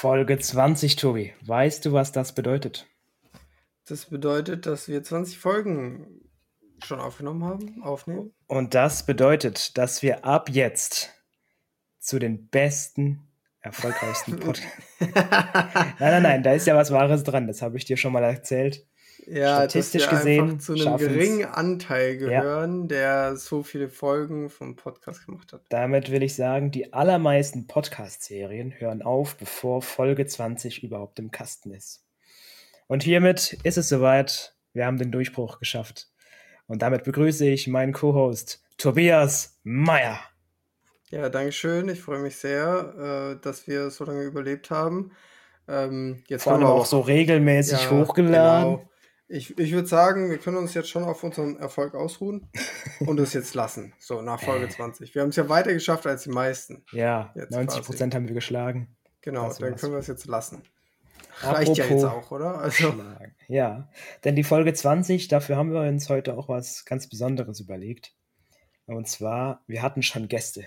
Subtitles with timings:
[0.00, 1.34] Folge 20, Tobi.
[1.40, 2.86] Weißt du, was das bedeutet?
[3.88, 6.20] Das bedeutet, dass wir 20 Folgen
[6.84, 8.32] schon aufgenommen haben, aufnehmen.
[8.46, 11.10] Und das bedeutet, dass wir ab jetzt
[11.98, 13.26] zu den besten,
[13.58, 14.78] erfolgreichsten Podcasts.
[15.00, 17.48] nein, nein, nein, da ist ja was Wahres dran.
[17.48, 18.86] Das habe ich dir schon mal erzählt.
[19.30, 22.86] Ja, Statistisch dass wir gesehen zu einem geringen Anteil gehören, ja.
[22.86, 25.62] der so viele Folgen vom Podcast gemacht hat.
[25.68, 31.72] Damit will ich sagen, die allermeisten Podcast-Serien hören auf, bevor Folge 20 überhaupt im Kasten
[31.72, 32.04] ist.
[32.86, 34.54] Und hiermit ist es soweit.
[34.72, 36.08] Wir haben den Durchbruch geschafft.
[36.66, 40.20] Und damit begrüße ich meinen Co-Host Tobias Meyer.
[41.10, 41.88] Ja, danke schön.
[41.88, 45.12] Ich freue mich sehr, äh, dass wir so lange überlebt haben.
[45.66, 48.76] Ähm, jetzt Vor allem auch, auch, so regelmäßig ja, hochgeladen.
[48.76, 48.88] Genau.
[49.30, 52.50] Ich, ich würde sagen, wir können uns jetzt schon auf unseren Erfolg ausruhen
[53.00, 53.92] und es jetzt lassen.
[53.98, 54.70] So, nach Folge äh.
[54.70, 55.14] 20.
[55.14, 56.82] Wir haben es ja weiter geschafft als die meisten.
[56.92, 58.96] Ja, jetzt 90 Prozent haben wir geschlagen.
[59.20, 60.62] Genau, dann können wir es jetzt lassen.
[61.40, 62.58] Reicht ja jetzt auch, oder?
[62.58, 62.94] Also.
[63.48, 63.90] Ja,
[64.24, 68.14] denn die Folge 20, dafür haben wir uns heute auch was ganz Besonderes überlegt.
[68.86, 70.64] Und zwar, wir hatten schon Gäste.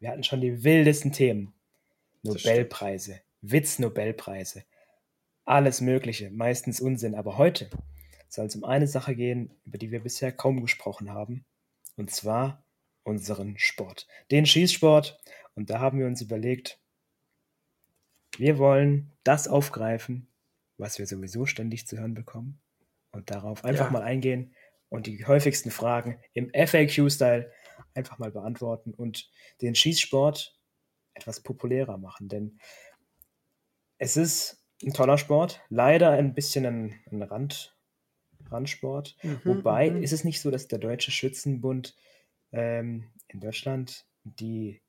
[0.00, 1.54] Wir hatten schon die wildesten Themen.
[2.22, 4.64] Nobelpreise, Witz-Nobelpreise,
[5.44, 7.14] alles Mögliche, meistens Unsinn.
[7.14, 7.70] Aber heute
[8.30, 11.44] soll es um eine Sache gehen, über die wir bisher kaum gesprochen haben.
[11.96, 12.64] Und zwar
[13.02, 15.20] unseren Sport, den Schießsport.
[15.54, 16.80] Und da haben wir uns überlegt,
[18.38, 20.28] wir wollen das aufgreifen,
[20.78, 22.60] was wir sowieso ständig zu hören bekommen
[23.10, 23.90] und darauf einfach ja.
[23.90, 24.54] mal eingehen
[24.88, 27.50] und die häufigsten Fragen im FAQ-Style
[27.94, 29.28] einfach mal beantworten und
[29.60, 30.56] den Schießsport
[31.14, 32.28] etwas populärer machen.
[32.28, 32.60] Denn
[33.98, 37.76] es ist ein toller Sport, leider ein bisschen ein, ein Rand,
[38.50, 39.16] Randsport.
[39.22, 40.02] Mhm, Wobei mhm.
[40.02, 41.94] ist es nicht so, dass der Deutsche Schützenbund
[42.52, 44.80] ähm, in Deutschland die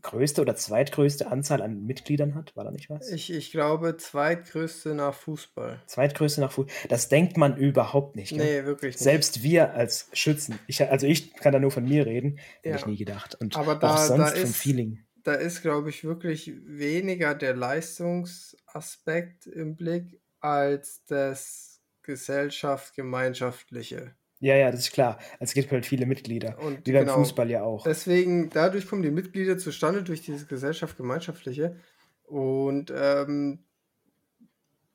[0.00, 3.10] größte oder zweitgrößte Anzahl an Mitgliedern hat, war da nicht was?
[3.10, 5.82] Ich, ich glaube, zweitgrößte nach Fußball.
[5.86, 6.74] Zweitgrößte nach Fußball.
[6.88, 8.30] Das denkt man überhaupt nicht.
[8.30, 8.38] Gell?
[8.38, 9.02] Nee, wirklich nicht.
[9.02, 12.76] Selbst wir als Schützen, ich, also ich kann da nur von mir reden, hätte ja.
[12.76, 13.36] ich nie gedacht.
[13.38, 15.04] Und Aber da, auch sonst da ist, vom Feeling.
[15.24, 21.71] Da ist, glaube ich, wirklich weniger der Leistungsaspekt im Blick als das
[22.02, 24.14] gesellschaftsgemeinschaftliche.
[24.40, 25.20] Ja, ja, das ist klar.
[25.38, 26.58] Es gibt halt viele Mitglieder.
[26.58, 27.84] Und wie beim genau, Fußball ja auch.
[27.84, 31.76] Deswegen, dadurch kommen die Mitglieder zustande, durch dieses gesellschaftsgemeinschaftliche.
[32.24, 33.60] Und ähm,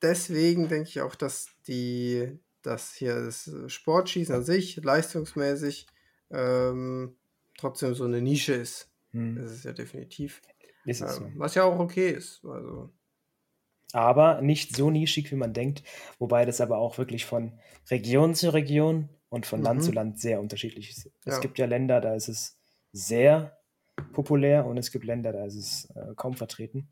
[0.02, 5.86] deswegen denke ich auch, dass die, dass hier das Sportschießen an sich leistungsmäßig
[6.30, 7.16] ähm,
[7.56, 8.90] trotzdem so eine Nische ist.
[9.12, 9.36] Hm.
[9.36, 10.42] Das ist ja definitiv.
[10.84, 11.32] Ist ähm, so.
[11.36, 12.44] Was ja auch okay ist.
[12.44, 12.90] Also
[13.92, 15.82] aber nicht so nischig, wie man denkt,
[16.18, 17.58] wobei das aber auch wirklich von
[17.90, 19.64] Region zu Region und von mhm.
[19.64, 21.10] Land zu Land sehr unterschiedlich ist.
[21.24, 21.40] Es ja.
[21.40, 22.58] gibt ja Länder, da ist es
[22.92, 23.58] sehr
[24.12, 26.88] populär und es gibt Länder, da ist es äh, kaum vertreten.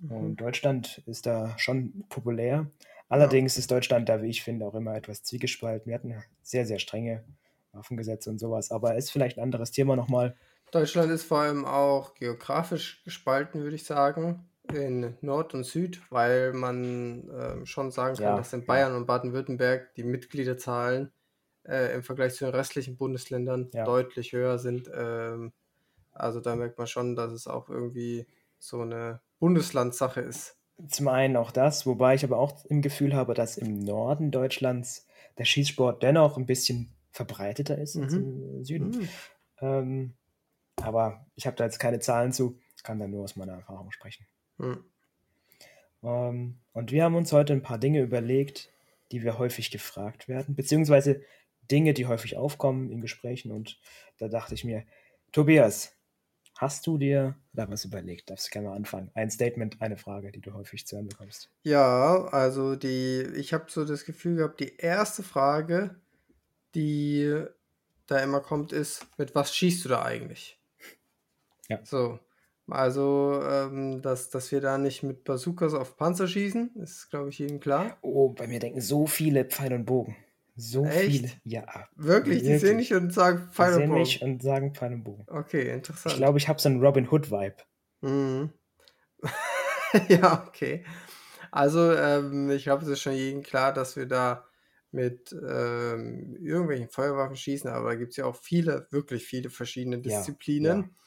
[0.00, 0.10] Mhm.
[0.10, 2.70] Und Deutschland ist da schon populär.
[3.08, 3.60] Allerdings ja.
[3.60, 5.88] ist Deutschland da, wie ich finde, auch immer etwas zwiegespalten.
[5.88, 7.24] Wir hatten sehr, sehr strenge
[7.72, 10.34] Waffengesetze und sowas, aber ist vielleicht ein anderes Thema nochmal.
[10.72, 16.52] Deutschland ist vor allem auch geografisch gespalten, würde ich sagen in Nord und Süd, weil
[16.52, 18.96] man äh, schon sagen kann, ja, dass in Bayern ja.
[18.96, 21.12] und Baden-Württemberg die Mitgliederzahlen
[21.64, 23.84] äh, im Vergleich zu den restlichen Bundesländern ja.
[23.84, 24.90] deutlich höher sind.
[24.94, 25.52] Ähm,
[26.12, 28.26] also da merkt man schon, dass es auch irgendwie
[28.58, 30.56] so eine Bundeslandsache ist.
[30.88, 35.06] Zum einen auch das, wobei ich aber auch im Gefühl habe, dass im Norden Deutschlands
[35.38, 38.02] der Schießsport dennoch ein bisschen verbreiteter ist mhm.
[38.02, 38.88] als im Süden.
[38.88, 39.08] Mhm.
[39.60, 40.14] Ähm,
[40.82, 44.26] aber ich habe da jetzt keine Zahlen zu, kann da nur aus meiner Erfahrung sprechen.
[44.58, 44.84] Mhm.
[46.02, 48.70] Ähm, und wir haben uns heute ein paar Dinge überlegt,
[49.12, 51.22] die wir häufig gefragt werden, beziehungsweise
[51.70, 53.50] Dinge, die häufig aufkommen in Gesprächen.
[53.50, 53.78] Und
[54.18, 54.84] da dachte ich mir,
[55.32, 55.96] Tobias,
[56.56, 58.30] hast du dir da was überlegt?
[58.30, 59.10] Darfst du gerne mal anfangen?
[59.14, 61.50] Ein Statement, eine Frage, die du häufig zu hören bekommst.
[61.62, 65.96] Ja, also die, ich habe so das Gefühl gehabt, die erste Frage,
[66.74, 67.44] die
[68.06, 70.58] da immer kommt, ist, mit was schießt du da eigentlich?
[71.68, 71.80] Ja.
[71.84, 72.20] So,
[72.68, 77.38] also, ähm, dass, dass wir da nicht mit Bazookas auf Panzer schießen, ist, glaube ich,
[77.38, 77.96] jedem klar.
[78.02, 80.16] Oh, bei mir denken so viele Pfeil und Bogen.
[80.56, 81.10] So Echt?
[81.10, 81.30] viele.
[81.44, 81.88] Ja.
[81.94, 82.42] Wirklich?
[82.42, 84.04] Die sehen mich und sagen Pfeil und Bogen.
[84.04, 85.26] Die sehen mich und sagen Pfeil und Bogen.
[85.28, 86.14] Okay, interessant.
[86.14, 87.56] Ich glaube, ich habe so einen Robin Hood-Vibe.
[88.00, 88.50] Mhm.
[90.08, 90.84] ja, okay.
[91.52, 94.44] Also, ähm, ich glaube, es ist schon jedem klar, dass wir da
[94.90, 99.98] mit ähm, irgendwelchen Feuerwaffen schießen, aber da gibt es ja auch viele, wirklich viele verschiedene
[99.98, 100.78] Disziplinen.
[100.78, 101.05] Ja, ja.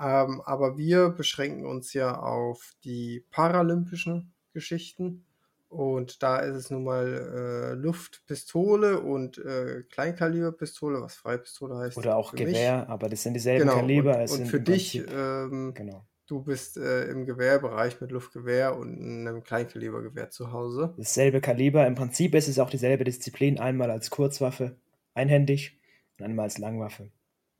[0.00, 5.24] Ähm, aber wir beschränken uns ja auf die paralympischen Geschichten.
[5.68, 11.98] Und da ist es nun mal äh, Luftpistole und äh, Kleinkaliberpistole, was Freipistole heißt.
[11.98, 12.88] Oder auch Gewehr, mich.
[12.88, 13.80] aber das sind dieselben genau.
[13.80, 14.18] Kaliber.
[14.18, 16.06] Und, und für dich ähm, genau.
[16.26, 20.94] du bist äh, im Gewehrbereich mit Luftgewehr und einem Kleinkalibergewehr zu Hause.
[20.96, 21.86] Dasselbe Kaliber.
[21.86, 23.58] Im Prinzip ist es auch dieselbe Disziplin.
[23.58, 24.76] Einmal als Kurzwaffe,
[25.12, 25.78] einhändig,
[26.18, 27.10] und einmal als Langwaffe,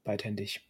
[0.05, 0.68] beidhändig.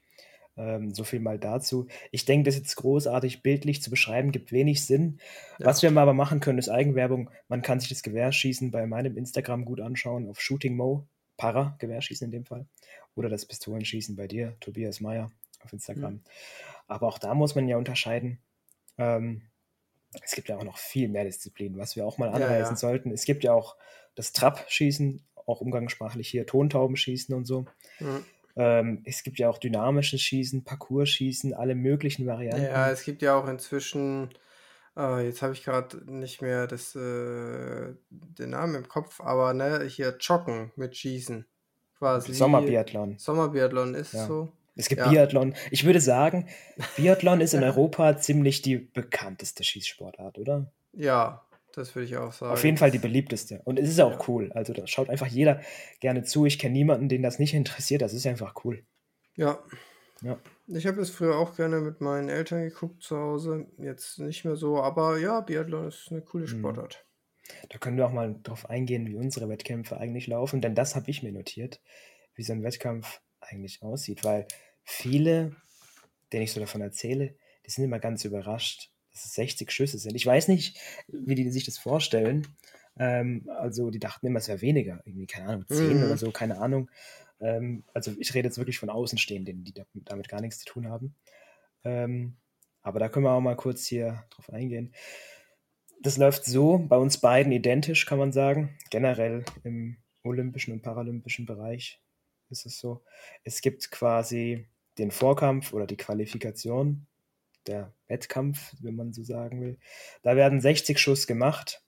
[0.58, 1.87] Ähm, so viel mal dazu.
[2.10, 5.20] Ich denke, das jetzt großartig bildlich zu beschreiben, gibt wenig Sinn.
[5.58, 5.66] Ja.
[5.66, 7.31] Was wir mal aber machen können, ist Eigenwerbung.
[7.46, 11.06] Man kann sich das Gewehrschießen bei meinem Instagram gut anschauen, auf Shooting Mo,
[11.37, 12.66] Para, Gewehrschießen in dem Fall.
[13.14, 15.31] Oder das Pistolenschießen bei dir, Tobias Meyer,
[15.62, 16.14] auf Instagram.
[16.14, 16.22] Mhm.
[16.88, 18.40] Aber auch da muss man ja unterscheiden.
[18.99, 19.43] Ähm,
[20.22, 22.76] es gibt ja auch noch viel mehr Disziplinen, was wir auch mal anweisen ja, ja.
[22.76, 23.12] sollten.
[23.12, 23.76] Es gibt ja auch
[24.16, 27.66] das Trap-Schießen, auch umgangssprachlich hier Tontaubenschießen und so.
[28.00, 28.25] Mhm.
[28.58, 32.64] Ähm, es gibt ja auch dynamisches Schießen, Parcours-Schießen, alle möglichen Varianten.
[32.64, 34.31] Ja, es gibt ja auch inzwischen,
[34.96, 39.84] äh, jetzt habe ich gerade nicht mehr das, äh, den Namen im Kopf, aber ne,
[39.84, 41.46] hier Joggen mit Schießen.
[41.99, 42.34] Quasi.
[42.34, 43.19] Sommerbiathlon.
[43.19, 44.26] Sommerbiathlon ist ja.
[44.26, 44.52] so.
[44.75, 45.08] Es gibt ja.
[45.08, 45.55] Biathlon.
[45.70, 46.49] Ich würde sagen,
[46.96, 50.72] Biathlon ist in Europa ziemlich die bekannteste Schießsportart, oder?
[50.93, 51.44] Ja,
[51.79, 52.53] das würde ich auch sagen.
[52.53, 53.63] Auf jeden Fall die beliebteste.
[53.65, 54.25] Und es ist auch ja.
[54.29, 54.53] cool.
[54.55, 55.61] Also da schaut einfach jeder
[56.01, 56.45] gerne zu.
[56.45, 58.03] Ich kenne niemanden, den das nicht interessiert.
[58.03, 58.85] Das ist einfach cool.
[59.37, 59.59] Ja.
[60.23, 60.39] ja.
[60.67, 63.67] Ich habe es früher auch gerne mit meinen Eltern geguckt zu Hause.
[63.79, 64.83] Jetzt nicht mehr so.
[64.83, 66.59] Aber ja, Biathlon ist eine coole mhm.
[66.59, 67.07] Sportart.
[67.71, 70.61] Da können wir auch mal drauf eingehen, wie unsere Wettkämpfe eigentlich laufen.
[70.61, 71.81] Denn das habe ich mir notiert,
[72.35, 74.25] wie so ein Wettkampf eigentlich aussieht.
[74.25, 74.47] Weil
[74.83, 75.57] viele,
[76.33, 77.37] denen ich so davon erzähle,
[77.67, 78.91] die sind immer ganz überrascht,
[79.25, 80.15] 60 Schüsse sind.
[80.15, 80.79] Ich weiß nicht,
[81.09, 82.47] wie die sich das vorstellen.
[82.99, 86.05] Ähm, also die dachten immer, es wäre weniger, irgendwie, keine Ahnung, 10 mhm.
[86.05, 86.91] oder so, keine Ahnung.
[87.41, 89.75] Ähm, also ich rede jetzt wirklich von Außenstehenden, die
[90.05, 91.15] damit gar nichts zu tun haben.
[91.85, 92.37] Ähm,
[92.82, 94.94] aber da können wir auch mal kurz hier drauf eingehen.
[96.00, 98.76] Das läuft so, bei uns beiden identisch, kann man sagen.
[98.91, 102.00] Generell im olympischen und paralympischen Bereich
[102.50, 103.03] ist es so.
[103.44, 104.67] Es gibt quasi
[104.97, 107.06] den Vorkampf oder die Qualifikation,
[107.66, 109.78] der Wettkampf, wenn man so sagen will.
[110.22, 111.82] Da werden 60 Schuss gemacht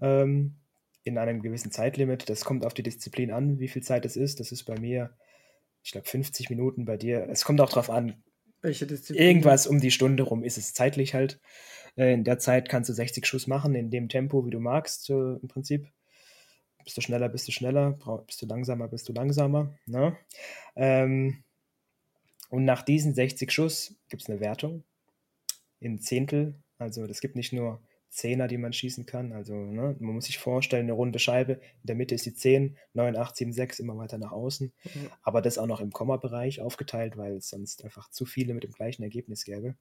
[0.00, 0.56] ähm,
[1.04, 2.28] in einem gewissen Zeitlimit.
[2.28, 4.40] Das kommt auf die Disziplin an, wie viel Zeit es ist.
[4.40, 5.16] Das ist bei mir,
[5.82, 7.28] ich glaube, 50 Minuten bei dir.
[7.28, 8.22] Es kommt auch darauf an,
[8.62, 9.26] welche Disziplin?
[9.26, 11.40] Irgendwas um die Stunde rum ist es zeitlich halt.
[11.96, 15.04] Äh, in der Zeit kannst du 60 Schuss machen, in dem Tempo, wie du magst,
[15.04, 15.88] so im Prinzip.
[16.84, 19.74] Bist du schneller, bist du schneller, bist du langsamer, bist du langsamer.
[19.86, 20.16] Ne?
[20.76, 21.44] Ähm,
[22.50, 24.84] und nach diesen 60 Schuss gibt es eine Wertung
[25.78, 26.54] in Zehntel.
[26.78, 27.80] Also das gibt nicht nur
[28.10, 29.32] Zehner, die man schießen kann.
[29.32, 32.76] Also ne, man muss sich vorstellen, eine runde Scheibe, in der Mitte ist die 10,
[32.92, 34.72] 9, 8, 7, 6, immer weiter nach außen.
[34.82, 35.10] Mhm.
[35.22, 38.72] Aber das auch noch im Komma-Bereich aufgeteilt, weil es sonst einfach zu viele mit dem
[38.72, 39.76] gleichen Ergebnis gäbe.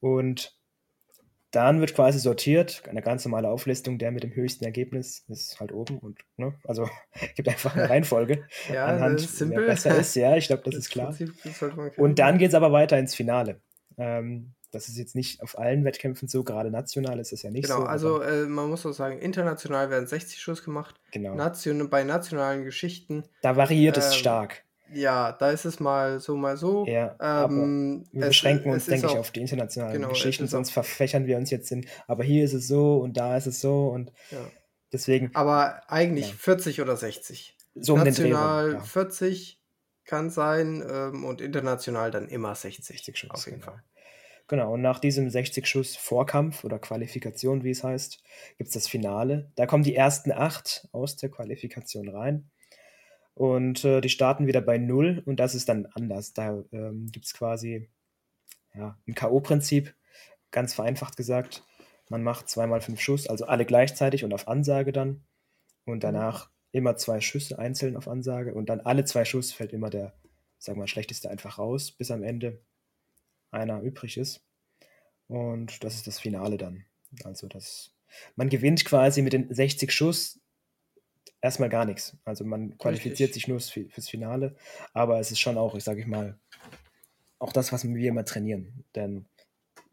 [0.00, 0.56] Und
[1.54, 5.72] dann wird quasi sortiert, eine ganz normale Auflistung, der mit dem höchsten Ergebnis ist halt
[5.72, 6.88] oben und ne, also
[7.36, 10.14] gibt einfach eine Reihenfolge ja, anhand, das wer besser ist.
[10.16, 11.14] Ja, ich glaube, das, das, ist klar.
[11.96, 13.60] Und dann geht es aber weiter ins Finale.
[13.96, 17.64] Ähm, das ist jetzt nicht auf allen Wettkämpfen so, gerade national ist es ja nicht
[17.64, 17.80] genau, so.
[17.82, 20.96] Genau, also äh, man muss auch sagen, international werden 60 Schuss gemacht.
[21.12, 21.34] Genau.
[21.34, 23.24] Nation, bei nationalen Geschichten.
[23.40, 24.63] Da variiert ähm, es stark.
[24.92, 26.86] Ja, da ist es mal so, mal so.
[26.86, 31.36] Ja, ähm, wir beschränken uns, denke ich, auf die internationalen genau, Geschichten, sonst verfächern wir
[31.36, 34.38] uns jetzt in, aber hier ist es so und da ist es so und ja.
[34.92, 35.30] deswegen.
[35.34, 36.34] Aber eigentlich ja.
[36.36, 37.56] 40 oder 60.
[37.74, 38.80] So National um ja.
[38.80, 39.60] 40
[40.04, 42.84] kann sein ähm, und international dann immer 60.
[42.84, 43.72] 60 Schuss, auf jeden genau.
[43.72, 43.82] Fall.
[44.46, 48.22] Genau, und nach diesem 60-Schuss-Vorkampf oder Qualifikation, wie es heißt,
[48.58, 49.50] gibt es das Finale.
[49.56, 52.50] Da kommen die ersten acht aus der Qualifikation rein.
[53.34, 56.32] Und äh, die starten wieder bei Null und das ist dann anders.
[56.32, 57.90] Da ähm, gibt es quasi
[58.74, 59.92] ja, ein K.O.-Prinzip,
[60.50, 61.64] ganz vereinfacht gesagt.
[62.08, 65.24] Man macht zweimal fünf Schuss, also alle gleichzeitig und auf Ansage dann.
[65.84, 66.00] Und mhm.
[66.00, 70.14] danach immer zwei Schüsse einzeln auf Ansage und dann alle zwei Schuss fällt immer der,
[70.58, 72.60] sagen wir mal, schlechteste einfach raus, bis am Ende
[73.50, 74.44] einer übrig ist.
[75.28, 76.84] Und das ist das Finale dann.
[77.22, 77.94] Also das,
[78.34, 80.40] man gewinnt quasi mit den 60 Schuss
[81.44, 82.16] erstmal gar nichts.
[82.24, 83.44] Also man qualifiziert Richtig.
[83.44, 84.56] sich nur fürs Finale,
[84.94, 86.38] aber es ist schon auch, ich sage ich mal,
[87.38, 88.84] auch das, was wir immer trainieren.
[88.94, 89.26] Denn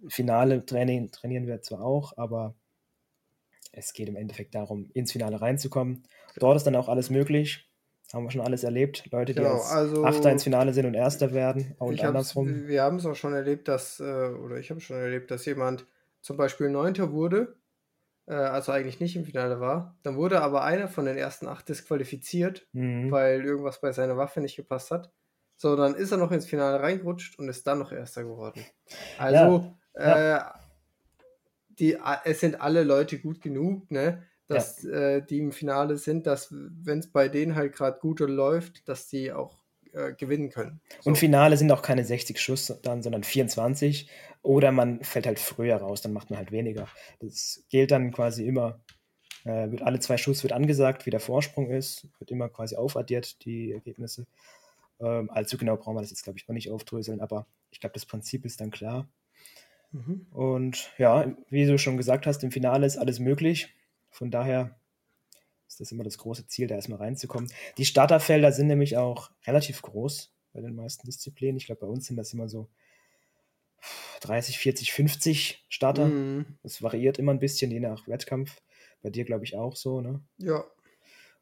[0.08, 2.56] Finale Training trainieren wir zwar auch, aber
[3.74, 6.04] es geht im Endeffekt darum, ins Finale reinzukommen.
[6.38, 7.68] Dort ist dann auch alles möglich.
[8.14, 9.10] Haben wir schon alles erlebt.
[9.12, 12.68] Leute, die genau, als also, Achter ins Finale sind und Erster werden und andersrum.
[12.68, 15.86] Wir haben es auch schon erlebt, dass, äh, oder ich habe schon erlebt, dass jemand
[16.22, 17.56] zum Beispiel Neunter wurde
[18.26, 19.98] äh, also eigentlich nicht im Finale war.
[20.04, 23.12] Dann wurde aber einer von den ersten acht disqualifiziert, mhm.
[23.12, 25.12] weil irgendwas bei seiner Waffe nicht gepasst hat.
[25.56, 28.66] So, dann ist er noch ins Finale reingerutscht und ist dann noch Erster geworden.
[29.18, 30.38] Also, ja.
[30.38, 30.54] Äh,
[31.68, 34.24] die, es sind alle Leute gut genug, ne?
[34.52, 34.92] dass ja.
[34.92, 39.08] äh, die im Finale sind, dass wenn es bei denen halt gerade gut läuft, dass
[39.08, 39.61] die auch
[39.94, 40.82] äh, gewinnen können.
[41.02, 41.10] So.
[41.10, 44.10] Und Finale sind auch keine 60 Schuss dann, sondern 24.
[44.42, 46.88] Oder man fällt halt früher raus, dann macht man halt weniger.
[47.20, 48.80] Das gilt dann quasi immer.
[49.44, 53.44] Äh, wird alle zwei Schuss wird angesagt, wie der Vorsprung ist, wird immer quasi aufaddiert,
[53.44, 54.28] die Ergebnisse.
[55.00, 57.94] Ähm, allzu genau brauchen wir das jetzt, glaube ich, auch nicht aufdröseln, aber ich glaube,
[57.94, 59.08] das Prinzip ist dann klar.
[59.92, 60.28] Mhm.
[60.32, 63.74] Und ja, wie du schon gesagt hast, im Finale ist alles möglich.
[64.12, 64.80] Von daher
[65.72, 67.50] ist das immer das große Ziel, da erstmal reinzukommen.
[67.78, 71.56] Die Starterfelder sind nämlich auch relativ groß bei den meisten Disziplinen.
[71.56, 72.70] Ich glaube, bei uns sind das immer so
[74.20, 76.08] 30, 40, 50 Starter.
[76.08, 76.58] Mhm.
[76.62, 78.62] Das variiert immer ein bisschen, je nach Wettkampf.
[79.02, 80.22] Bei dir, glaube ich, auch so, ne?
[80.38, 80.66] Ja.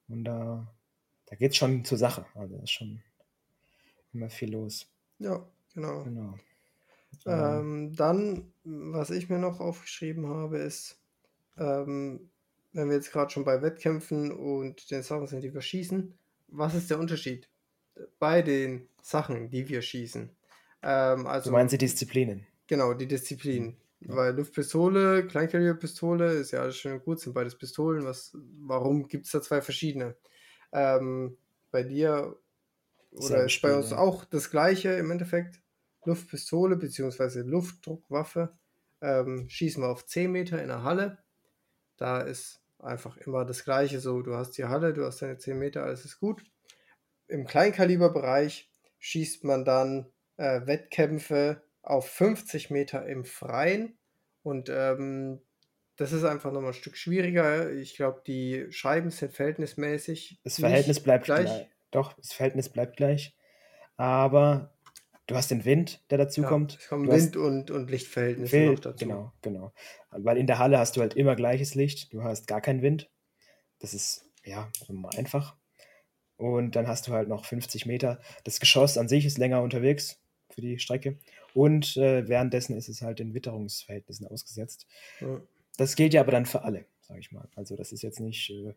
[0.08, 0.72] Und da,
[1.26, 2.28] da geht es schon zur Sache.
[2.36, 3.02] Also da ist schon
[4.14, 4.88] immer viel los.
[5.18, 5.44] Ja,
[5.74, 6.04] genau.
[6.04, 6.38] genau.
[7.26, 11.02] Ähm, dann, was ich mir noch aufgeschrieben habe, ist,
[11.58, 12.30] ähm,
[12.74, 16.18] wenn wir jetzt gerade schon bei Wettkämpfen und den Sachen sind, die wir schießen,
[16.50, 17.50] was ist der Unterschied
[18.20, 20.30] bei den Sachen, die wir schießen?
[20.82, 22.46] Ähm, also, du meinst die Disziplinen?
[22.68, 23.78] Genau, die Disziplinen.
[24.02, 24.16] Ja.
[24.16, 28.06] Weil Luftpistole, Kleinkaliberpistole ist ja alles schön gut, sind beides Pistolen.
[28.06, 30.16] Was, warum gibt es da zwei verschiedene?
[30.72, 31.38] Ähm,
[31.72, 32.38] bei dir
[33.12, 35.62] oder ist bei uns auch das gleiche im Endeffekt.
[36.06, 37.42] Luftpistole bzw.
[37.42, 38.58] Luftdruckwaffe
[39.02, 41.18] ähm, schießen wir auf 10 Meter in der Halle.
[42.00, 44.22] Da ist einfach immer das Gleiche so.
[44.22, 46.44] Du hast die Halle, du hast deine 10 Meter, alles ist gut.
[47.28, 53.98] Im Kleinkaliberbereich schießt man dann äh, Wettkämpfe auf 50 Meter im Freien.
[54.44, 55.42] Und ähm,
[55.98, 57.72] das ist einfach nochmal ein Stück schwieriger.
[57.74, 60.40] Ich glaube, die Scheiben sind verhältnismäßig.
[60.44, 61.46] Das Verhältnis bleibt gleich.
[61.46, 61.70] gleich.
[61.92, 63.36] Doch, das Verhältnis bleibt gleich.
[63.98, 64.74] Aber
[65.30, 66.78] du hast den Wind, der dazu ja, kommt.
[66.80, 69.06] Es kommen Wind und, und Lichtverhältnisse Wind, noch dazu.
[69.06, 69.74] Genau, genau.
[70.10, 72.12] Weil in der Halle hast du halt immer gleiches Licht.
[72.14, 73.10] Du hast gar keinen Wind.
[73.78, 74.72] Das ist, ja,
[75.16, 75.56] einfach.
[76.38, 78.20] Und dann hast du halt noch 50 Meter.
[78.44, 80.20] Das Geschoss an sich ist länger unterwegs
[80.50, 81.20] für die Strecke.
[81.54, 84.88] Und äh, währenddessen ist es halt in Witterungsverhältnissen ausgesetzt.
[85.22, 85.42] Ja.
[85.78, 87.48] Das gilt ja aber dann für alle, sage ich mal.
[87.56, 88.74] Also das ist jetzt nicht äh,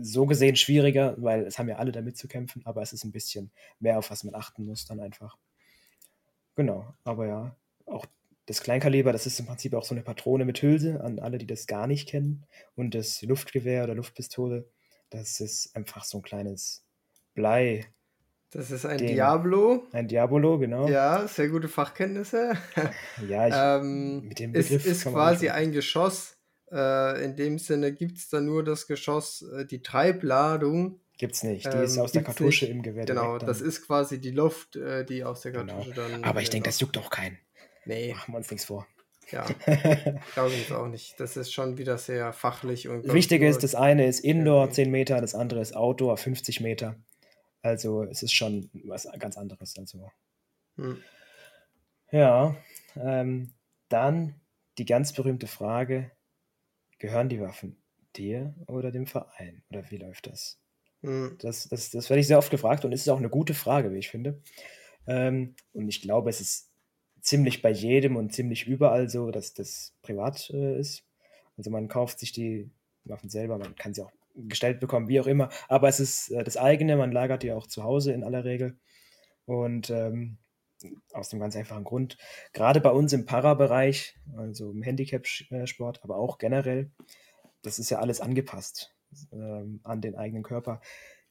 [0.00, 3.12] so gesehen schwieriger, weil es haben ja alle damit zu kämpfen, aber es ist ein
[3.12, 5.38] bisschen mehr, auf was man achten muss dann einfach.
[6.56, 8.06] Genau, aber ja, auch
[8.46, 11.46] das Kleinkaliber, das ist im Prinzip auch so eine Patrone mit Hülse an alle, die
[11.46, 12.46] das gar nicht kennen.
[12.74, 14.68] Und das Luftgewehr oder Luftpistole,
[15.10, 16.84] das ist einfach so ein kleines
[17.34, 17.86] Blei.
[18.50, 19.84] Das ist ein den, Diablo.
[19.92, 20.88] Ein Diabolo, genau.
[20.88, 22.54] Ja, sehr gute Fachkenntnisse.
[23.28, 26.36] ja, ich, ähm, mit dem Begriff ist, ist quasi ein Geschoss,
[26.70, 31.00] äh, in dem Sinne gibt es da nur das Geschoss, äh, die Treibladung.
[31.18, 32.74] Gibt's nicht, die ähm, ist aus der Kartusche nicht.
[32.74, 33.06] im Gewehr.
[33.06, 35.74] Genau, das ist quasi die Luft, äh, die aus der genau.
[35.74, 36.08] Kartusche genau.
[36.08, 36.24] dann.
[36.24, 37.38] Aber ich denke, das juckt auch keinen.
[37.84, 38.12] Nee.
[38.12, 38.86] Machen wir uns nichts vor.
[39.30, 39.44] Ja,
[40.34, 41.18] glaube ich auch nicht.
[41.18, 42.88] Das ist schon wieder sehr fachlich.
[42.88, 46.96] und Wichtig ist, das eine ist Indoor 10 Meter, das andere ist Outdoor 50 Meter.
[47.62, 49.76] Also es ist schon was ganz anderes.
[49.78, 50.10] Also.
[50.76, 51.02] Hm.
[52.12, 52.56] Ja,
[52.94, 53.54] ähm,
[53.88, 54.40] dann
[54.78, 56.12] die ganz berühmte Frage,
[56.98, 57.76] Gehören die Waffen
[58.16, 59.62] dir oder dem Verein?
[59.70, 60.58] Oder wie läuft das?
[61.02, 61.36] Mhm.
[61.40, 63.98] Das, das, das werde ich sehr oft gefragt und ist auch eine gute Frage, wie
[63.98, 64.40] ich finde.
[65.06, 66.70] Ähm, und ich glaube, es ist
[67.20, 71.04] ziemlich bei jedem und ziemlich überall so, dass das privat äh, ist.
[71.56, 72.70] Also man kauft sich die
[73.04, 75.48] Waffen selber, man kann sie auch gestellt bekommen, wie auch immer.
[75.68, 78.78] Aber es ist äh, das eigene, man lagert die auch zu Hause in aller Regel.
[79.44, 80.38] Und ähm,
[81.12, 82.18] aus dem ganz einfachen Grund,
[82.52, 86.90] gerade bei uns im Para-Bereich, also im Handicap-Sport, aber auch generell,
[87.62, 88.95] das ist ja alles angepasst
[89.32, 90.80] ähm, an den eigenen Körper.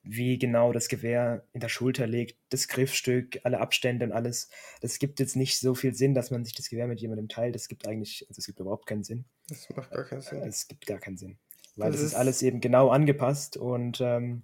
[0.03, 4.49] Wie genau das Gewehr in der Schulter liegt, das Griffstück, alle Abstände und alles.
[4.81, 7.55] Das gibt jetzt nicht so viel Sinn, dass man sich das Gewehr mit jemandem teilt.
[7.55, 9.25] Das gibt eigentlich, also es gibt überhaupt keinen Sinn.
[9.49, 10.43] Das macht gar keinen Sinn.
[10.43, 11.39] Es gibt gar keinen Sinn.
[11.75, 14.43] Weil das, das ist alles eben genau angepasst und ähm,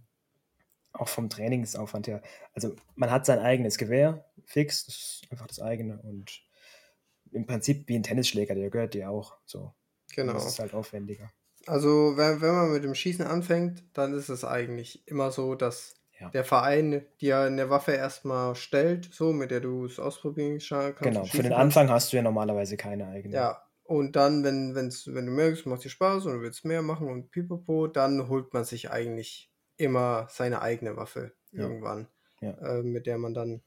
[0.93, 2.21] auch vom Trainingsaufwand her.
[2.53, 6.43] Also man hat sein eigenes Gewehr, fix, das ist einfach das eigene und
[7.31, 9.73] im Prinzip wie ein Tennisschläger, der gehört dir auch so.
[10.13, 10.33] Genau.
[10.33, 11.31] Das ist halt aufwendiger.
[11.67, 15.95] Also wenn, wenn man mit dem Schießen anfängt, dann ist es eigentlich immer so, dass
[16.19, 16.29] ja.
[16.29, 21.01] der Verein dir eine Waffe erstmal stellt, so mit der du es ausprobieren kannst.
[21.01, 23.35] Genau, für den Anfang hast du ja normalerweise keine eigene.
[23.35, 26.81] Ja, und dann, wenn, wenn's, wenn du merkst, macht dir Spaß und du willst mehr
[26.81, 31.63] machen und pipapo, dann holt man sich eigentlich immer seine eigene Waffe ja.
[31.63, 32.07] irgendwann,
[32.39, 32.51] ja.
[32.51, 33.61] Äh, mit der man dann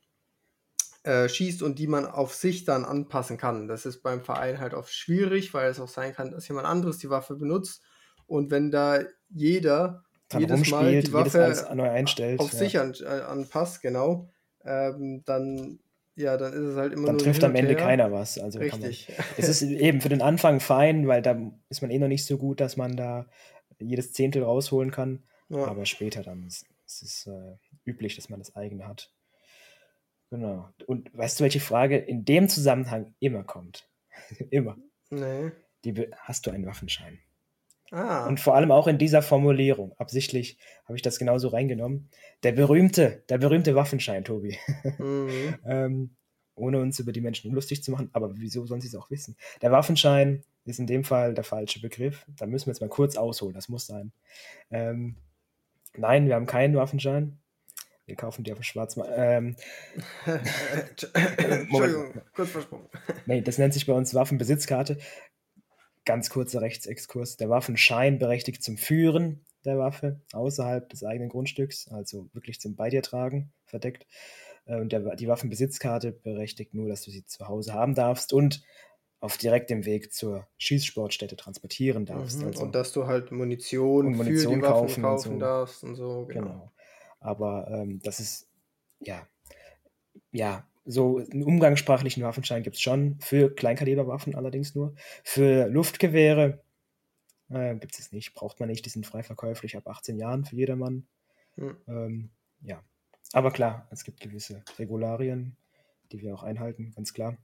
[1.05, 3.69] äh, schießt und die man auf sich dann anpassen kann.
[3.69, 6.99] Das ist beim Verein halt oft schwierig, weil es auch sein kann, dass jemand anderes
[6.99, 7.83] die Waffe benutzt
[8.27, 12.59] und wenn da jeder dann jedes Mal die Waffe neu einstellt, auf ja.
[12.59, 14.31] sich an, äh, anpasst, genau,
[14.65, 15.79] ähm, dann
[16.17, 18.39] ja, dann ist es halt immer dann trifft am Ende keiner was.
[18.39, 19.09] Also Richtig.
[19.09, 21.37] Man, es ist eben für den Anfang fein, weil da
[21.69, 23.27] ist man eh noch nicht so gut, dass man da
[23.81, 25.25] jedes Zehntel rausholen kann.
[25.49, 25.65] Ja.
[25.67, 29.11] Aber später dann ist es äh, üblich, dass man das eigene hat.
[30.31, 30.69] Genau.
[30.87, 33.89] Und weißt du, welche Frage in dem Zusammenhang immer kommt?
[34.51, 34.77] immer.
[35.11, 35.53] Nee.
[35.85, 37.19] Die, hast du einen Waffenschein?
[37.91, 38.27] Ah.
[38.27, 39.93] Und vor allem auch in dieser Formulierung.
[39.99, 42.09] Absichtlich habe ich das genauso reingenommen.
[42.43, 44.59] Der berühmte, der berühmte Waffenschein, Tobi.
[44.99, 45.55] Mhm.
[45.65, 46.17] ähm,
[46.57, 49.37] ohne uns über die Menschen lustig zu machen, aber wieso sollen sie es auch wissen?
[49.61, 52.27] Der Waffenschein ist in dem Fall der falsche Begriff.
[52.37, 54.13] Da müssen wir jetzt mal kurz ausholen, das muss sein.
[54.71, 55.17] Ähm,
[55.97, 57.39] nein, wir haben keinen Waffenschein.
[58.07, 59.13] Wir kaufen die auf dem Schwarzmarkt.
[59.17, 59.57] Ähm,
[61.37, 62.89] Entschuldigung, kurz versprochen.
[63.27, 64.99] nee, das nennt sich bei uns Waffenbesitzkarte.
[66.05, 67.37] Ganz kurzer Rechtsexkurs.
[67.39, 72.91] Der Waffenschein berechtigt zum Führen der Waffe außerhalb des eigenen Grundstücks, also wirklich zum Bei
[72.91, 74.07] dir tragen, verdeckt.
[74.67, 78.63] Äh, Und der, die Waffenbesitzkarte berechtigt nur, dass du sie zu Hause haben darfst und
[79.21, 82.41] auf direktem Weg zur Schießsportstätte transportieren darfst.
[82.41, 82.49] Mhm.
[82.49, 85.47] Also, Und dass du halt Munition, Und für Munition die Waffen kaufen kaufen, und so.
[85.47, 86.27] darfst und so.
[86.27, 86.43] Genau.
[86.47, 86.73] genau.
[87.25, 88.51] Aber ähm, das ist,
[89.01, 89.27] ja,
[90.31, 94.95] ja, so einen umgangssprachlichen Waffenschein gibt es schon, für Kleinkaliberwaffen allerdings nur.
[95.23, 96.63] Für Luftgewehre
[97.49, 100.55] äh, gibt es nicht, braucht man nicht, die sind frei verkäuflich ab 18 Jahren für
[100.55, 101.07] jedermann.
[101.57, 101.77] Mhm.
[101.89, 102.85] Ähm, ja,
[103.33, 105.57] aber klar, es gibt gewisse Regularien,
[106.13, 107.39] die wir auch einhalten, ganz klar.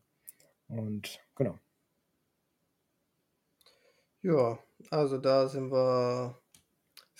[0.69, 1.59] Und genau.
[4.21, 4.59] Ja,
[4.91, 6.39] also da sind wir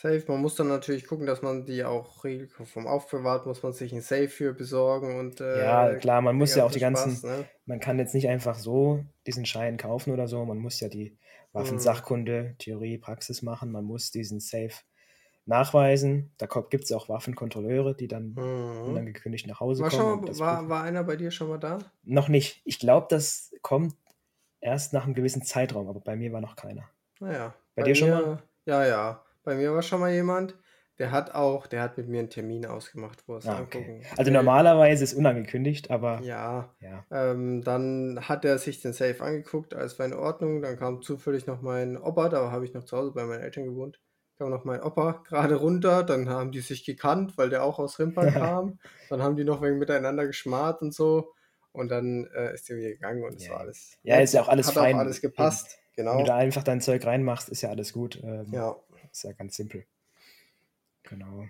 [0.01, 0.25] safe.
[0.29, 4.01] Man muss dann natürlich gucken, dass man die auch regelkonform aufbewahrt, muss man sich ein
[4.03, 7.25] Safe für besorgen und äh, Ja, klar, man muss ja auch die ganzen ganzen, Spaß,
[7.25, 7.51] ne?
[7.67, 11.19] man kann jetzt nicht einfach so diesen Schein kaufen oder so, man muss ja die
[11.57, 11.93] Mhm.
[11.93, 14.73] Waffensachkunde, Theorie, Praxis machen, man muss diesen Safe
[15.47, 16.35] nachweisen.
[16.39, 18.45] Da gibt es auch Waffenkontrolleure, die dann Mhm.
[18.85, 20.23] unangekündigt nach Hause War, kommen.
[20.25, 21.93] schon war, war einer bei dir schon mal da?
[22.03, 22.61] Noch nicht.
[22.65, 23.95] Ich glaube, das kommt
[24.61, 26.91] erst nach einem gewissen Zeitraum, aber bei mir war noch keiner.
[27.21, 27.55] Naja.
[27.77, 28.25] Bei dir schon mal?
[28.27, 29.25] mir, Ja, ja.
[29.43, 30.59] Bei mir war schon mal jemand,
[30.99, 33.93] der hat auch, der hat mit mir einen Termin ausgemacht, wo es Ah, okay.
[34.17, 34.31] Also will.
[34.31, 37.05] normalerweise ist unangekündigt, aber Ja, ja.
[37.11, 40.63] ähm, dann hat er sich den Safe angeguckt, alles war in Ordnung.
[40.63, 43.65] Dann kam zufällig noch mein Opa, da habe ich noch zu Hause bei meinen Eltern
[43.65, 44.01] gewohnt.
[44.39, 47.99] Kam noch mein Opa gerade runter, dann haben die sich gekannt, weil der auch aus
[47.99, 48.79] Rimpern kam.
[49.09, 51.33] Dann haben die noch wegen miteinander geschmarrt und so.
[51.73, 53.99] Und dann äh, ist der wieder gegangen und es Ja, war alles.
[54.03, 54.79] Ja, ist ja auch alles hat fein.
[54.79, 55.79] auch alles gepasst.
[56.09, 56.21] Wenn Genau.
[56.21, 58.21] du da einfach dein Zeug reinmachst, ist ja alles gut.
[58.23, 58.77] Ähm, Ja,
[59.11, 59.87] Ist ja ganz simpel.
[61.03, 61.47] Genau.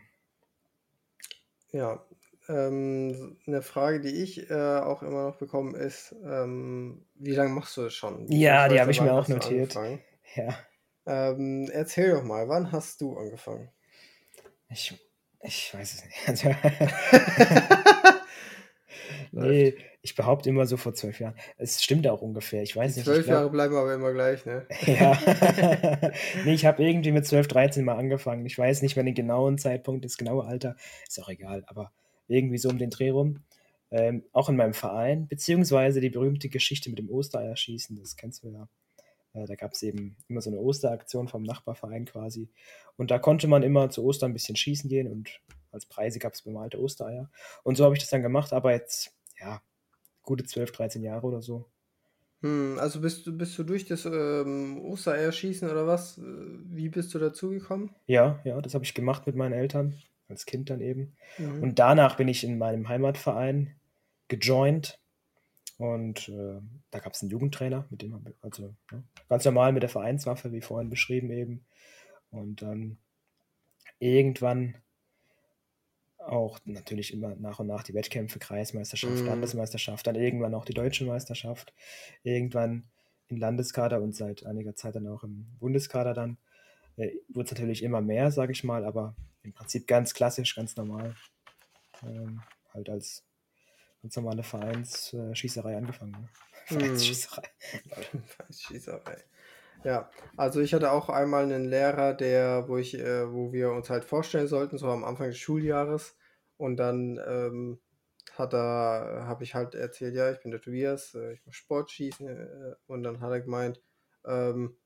[1.73, 2.05] ja.
[2.49, 7.77] Ähm, eine Frage, die ich äh, auch immer noch bekomme, ist, ähm, wie lange machst
[7.77, 8.27] du das schon?
[8.29, 9.77] Ja, die habe ich mir auch notiert.
[10.35, 10.59] Ja.
[11.07, 13.71] Ähm, erzähl doch mal, wann hast du angefangen?
[14.69, 14.99] Ich,
[15.43, 16.17] ich weiß es nicht.
[16.27, 16.49] Also,
[19.33, 21.35] nee, ich behaupte immer so vor zwölf Jahren.
[21.59, 22.63] Es stimmt auch ungefähr.
[22.63, 23.07] Ich weiß Die nicht.
[23.07, 24.67] zwölf glaub- Jahre bleiben aber immer gleich, ne?
[24.87, 25.19] Ja.
[26.45, 28.47] nee, ich habe irgendwie mit 12, 13 mal angefangen.
[28.47, 30.77] Ich weiß nicht mehr den genauen Zeitpunkt, das genaue Alter.
[31.07, 31.93] Ist auch egal, aber
[32.29, 33.43] irgendwie so um den Dreh rum.
[33.91, 38.51] Ähm, auch in meinem Verein, beziehungsweise die berühmte Geschichte mit dem Ostereierschießen, das kennst du
[38.51, 38.69] ja.
[39.35, 42.49] Äh, da gab es eben immer so eine Osteraktion vom Nachbarverein quasi.
[42.97, 45.41] Und da konnte man immer zu Ostern ein bisschen schießen gehen und
[45.73, 47.31] als Preise gab es bemalte Ostereier.
[47.65, 49.61] Und so habe ich das dann gemacht, aber jetzt, ja,
[50.23, 51.67] gute 12, 13 Jahre oder so.
[52.43, 56.19] Hm, also bist du, bist du durch das ähm, Ostereierschießen oder was?
[56.19, 57.95] Äh, Wie bist du dazu gekommen?
[58.07, 59.95] Ja, ja, das habe ich gemacht mit meinen Eltern,
[60.29, 61.15] als Kind dann eben.
[61.39, 61.63] Mhm.
[61.63, 63.75] Und danach bin ich in meinem Heimatverein
[64.29, 64.99] gejoint
[65.77, 69.89] und äh, da gab es einen Jugendtrainer, mit dem also ja, ganz normal mit der
[69.89, 71.65] Vereinswaffe, wie vorhin beschrieben eben.
[72.31, 72.99] Und dann
[73.99, 74.77] irgendwann
[76.31, 79.27] auch natürlich immer nach und nach die Wettkämpfe, Kreismeisterschaft, Mhm.
[79.27, 81.75] Landesmeisterschaft, dann irgendwann auch die deutsche Meisterschaft,
[82.23, 82.85] irgendwann
[83.29, 86.39] im Landeskader und seit einiger Zeit dann auch im Bundeskader dann.
[86.97, 90.77] Äh, Wurde es natürlich immer mehr, sage ich mal, aber im Prinzip ganz klassisch, ganz
[90.77, 91.15] normal.
[92.03, 93.25] Ähm, halt als
[94.03, 96.13] ganz normale Vereinsschießerei angefangen.
[96.13, 96.29] Ne?
[96.71, 96.77] Mhm.
[96.77, 97.43] Vereinsschießerei.
[98.53, 99.17] Schießerei.
[99.83, 103.91] Ja, also ich hatte auch einmal einen Lehrer, der, wo ich, äh, wo wir uns
[103.91, 106.17] halt vorstellen sollten, so am Anfang des Schuljahres.
[106.61, 107.81] Und dann ähm,
[108.35, 112.29] hat er, habe ich halt erzählt, ja, ich bin der Tobias, äh, ich mache Sportschießen.
[112.29, 113.81] Äh, und dann hat er gemeint,
[114.27, 114.77] ähm,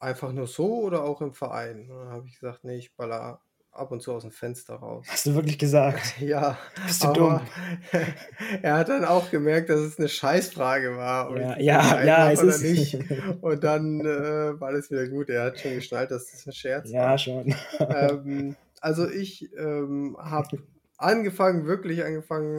[0.00, 1.88] einfach nur so oder auch im Verein?
[1.90, 3.40] Und dann habe ich gesagt, nee, ich baller
[3.70, 5.06] ab und zu aus dem Fenster raus.
[5.08, 6.16] Hast du wirklich gesagt?
[6.20, 7.40] Ja, Bist du dumm?
[8.62, 11.30] er hat dann auch gemerkt, dass es eine Scheißfrage war.
[11.38, 12.98] Ja, ja, ja, es ist- nicht.
[13.40, 15.30] Und dann äh, war alles wieder gut.
[15.30, 17.18] Er hat schon geschnallt, dass das ein Scherz Ja, war.
[17.18, 17.54] schon.
[17.78, 20.58] Ähm, also ich ähm, habe
[21.00, 22.54] angefangen, wirklich angefangen.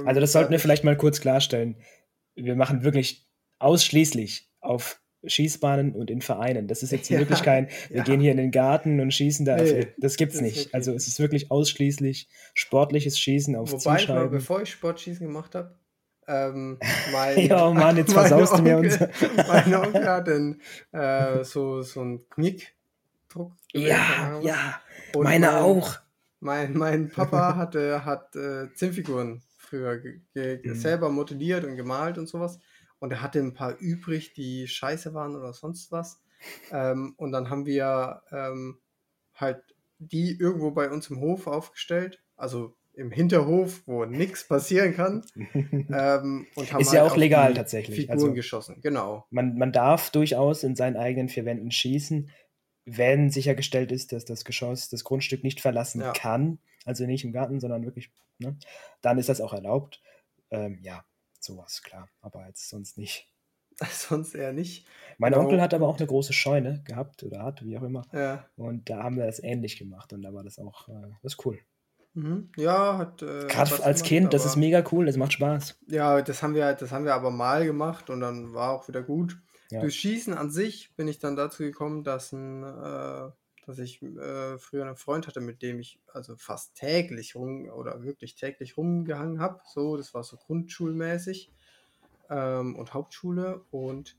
[0.00, 1.76] Ähm, Also das sollten wir als- vielleicht mal kurz klarstellen.
[2.34, 3.26] Wir machen wirklich
[3.58, 6.66] ausschließlich auf Schießbahnen und in Vereinen.
[6.66, 8.02] Das ist jetzt Ja, wirklich kein, wir ja.
[8.02, 9.56] gehen hier in den Garten und schießen da.
[9.56, 10.74] Nee, das gibt's das nicht.
[10.74, 14.30] Also es ist wirklich ausschließlich sportliches Schießen auf Wobei, ich mal, Zielscheiben.
[14.30, 15.76] bevor ich Sportschießen gemacht habe,
[16.26, 16.78] ähm,
[17.12, 19.10] mein, Ja, Mann, jetzt versaust du mir Onkel,
[19.48, 20.60] mein Onkel hat den,
[20.92, 23.52] äh, so, so einen Knickdruck.
[23.72, 24.80] Ja, ja,
[25.14, 25.98] meine mein, auch.
[26.42, 30.00] Mein, mein Papa hatte, hat äh, Zinnfiguren früher
[30.34, 30.74] Mhm.
[30.74, 32.58] selber modelliert und gemalt und sowas.
[32.98, 36.20] Und er hatte ein paar übrig, die scheiße waren oder sonst was.
[36.72, 38.78] Ähm, und dann haben wir ähm,
[39.34, 39.62] halt
[40.00, 42.20] die irgendwo bei uns im Hof aufgestellt.
[42.36, 45.24] Also im Hinterhof, wo nichts passieren kann.
[45.94, 49.26] Ähm, und haben Ist ja halt auch auf legal tatsächlich, Figuren also- geschossen, genau.
[49.30, 52.30] man, man darf durchaus in seinen eigenen vier Wänden schießen,
[52.84, 56.12] wenn sichergestellt ist, dass das Geschoss das Grundstück nicht verlassen Ja.
[56.12, 58.56] kann, also nicht im Garten, sondern wirklich, ne,
[59.02, 60.02] dann ist das auch erlaubt.
[60.50, 61.04] Ähm, ja,
[61.40, 63.28] sowas, klar, aber jetzt sonst nicht.
[63.90, 64.86] Sonst eher nicht.
[65.16, 65.44] Mein Genau.
[65.44, 68.02] Onkel hat aber auch eine große Scheune gehabt oder hat, wie auch immer.
[68.12, 70.92] Ja, Und da haben wir das ähnlich gemacht und da war das auch, äh,
[71.22, 71.58] das ist cool.
[72.12, 72.50] mhm.
[72.56, 73.22] ja hat.
[73.22, 75.78] Äh, Gerade als gemacht, Kind, das ist mega cool, das macht Spaß.
[75.88, 79.02] Ja, das haben wir, das haben wir aber mal gemacht und dann war auch wieder
[79.02, 79.40] gut.
[79.72, 79.80] Ja.
[79.80, 83.30] Durch Schießen an sich bin ich dann dazu gekommen, dass, ein, äh,
[83.64, 88.02] dass ich äh, früher einen Freund hatte, mit dem ich also fast täglich rum oder
[88.02, 89.62] wirklich täglich rumgehangen habe.
[89.64, 91.50] So, das war so grundschulmäßig
[92.28, 93.64] ähm, und Hauptschule.
[93.70, 94.18] Und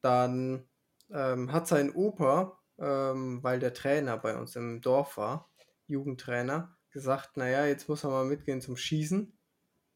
[0.00, 0.62] dann
[1.10, 5.50] ähm, hat sein Opa, ähm, weil der Trainer bei uns im Dorf war,
[5.88, 9.36] Jugendtrainer, gesagt, naja, jetzt muss er mal mitgehen zum Schießen.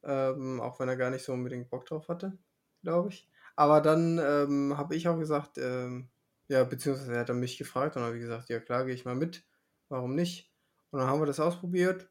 [0.03, 2.37] Ähm, auch wenn er gar nicht so unbedingt Bock drauf hatte,
[2.83, 3.29] glaube ich.
[3.59, 6.11] Aber dann ähm, habe ich auch gesagt, ähm,
[6.47, 9.05] ja, beziehungsweise er hat dann mich gefragt und habe ich gesagt, ja klar, gehe ich
[9.05, 9.45] mal mit.
[9.89, 10.53] Warum nicht?
[10.93, 12.09] Und dann haben wir das ausprobiert.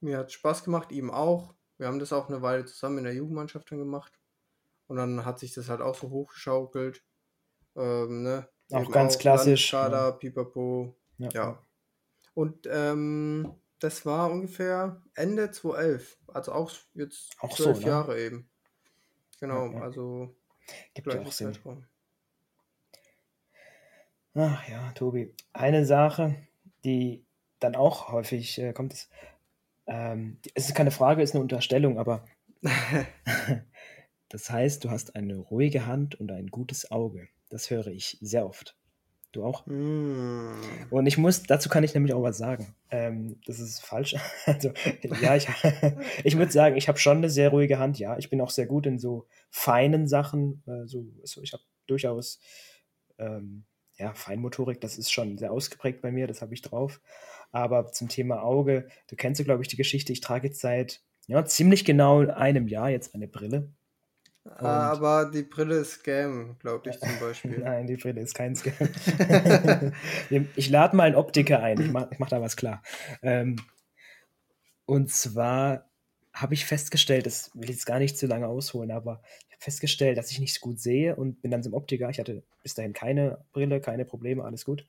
[0.00, 1.52] Mir hat Spaß gemacht, ihm auch.
[1.76, 4.18] Wir haben das auch eine Weile zusammen in der Jugendmannschaft dann gemacht.
[4.86, 7.04] Und dann hat sich das halt auch so hochgeschaukelt.
[7.76, 8.48] Ähm, ne?
[8.72, 10.96] Auch Eben ganz klassisch, Landeskader, Pipapo.
[11.18, 11.28] Ja.
[11.34, 11.62] Ja.
[12.32, 16.18] Und ähm, das war ungefähr Ende 2011.
[16.28, 17.86] Also auch jetzt Auch so, zwölf ne?
[17.86, 18.48] Jahre eben.
[19.40, 19.80] Genau, Ja, ja.
[19.82, 20.34] also
[20.94, 21.52] Gibt ja auch Sinn.
[21.52, 21.84] Zeitraum.
[24.34, 25.34] Ach ja, Tobi.
[25.52, 26.36] Eine Sache,
[26.84, 27.24] die
[27.58, 29.10] dann auch häufig äh, kommt, ist,
[29.86, 32.24] ähm, es ist keine Frage, es ist eine Unterstellung, aber
[34.28, 37.28] das heißt, du hast eine ruhige Hand und ein gutes Auge.
[37.48, 38.76] Das höre ich sehr oft.
[39.36, 39.66] Du auch?
[39.66, 40.52] Mm.
[40.90, 42.74] Und ich muss, dazu kann ich nämlich auch was sagen.
[42.90, 44.16] Ähm, das ist falsch.
[44.46, 44.72] Also,
[45.20, 45.46] ja, ich,
[46.24, 48.16] ich würde sagen, ich habe schon eine sehr ruhige Hand, ja.
[48.16, 50.62] Ich bin auch sehr gut in so feinen Sachen.
[50.66, 52.40] Äh, so, so, ich habe durchaus
[53.18, 53.64] ähm,
[53.98, 57.00] ja, Feinmotorik, das ist schon sehr ausgeprägt bei mir, das habe ich drauf.
[57.52, 61.02] Aber zum Thema Auge, du kennst ja, glaube ich, die Geschichte, ich trage jetzt seit
[61.26, 63.72] ja, ziemlich genau einem Jahr jetzt eine Brille.
[64.56, 67.58] Aber die Brille ist Scam, glaube ich zum Beispiel.
[67.64, 68.74] Nein, die Brille ist kein Scam.
[70.56, 71.80] ich lade mal einen Optiker ein.
[71.80, 72.82] Ich mache mach da was klar.
[73.22, 73.56] Ähm,
[74.86, 75.90] und zwar
[76.32, 79.64] habe ich festgestellt, das will ich jetzt gar nicht zu lange ausholen, aber ich habe
[79.64, 82.10] festgestellt, dass ich nicht so gut sehe und bin dann zum Optiker.
[82.10, 84.86] Ich hatte bis dahin keine Brille, keine Probleme, alles gut.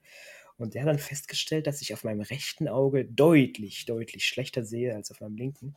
[0.58, 4.96] Und der hat dann festgestellt, dass ich auf meinem rechten Auge deutlich, deutlich schlechter sehe
[4.96, 5.76] als auf meinem linken.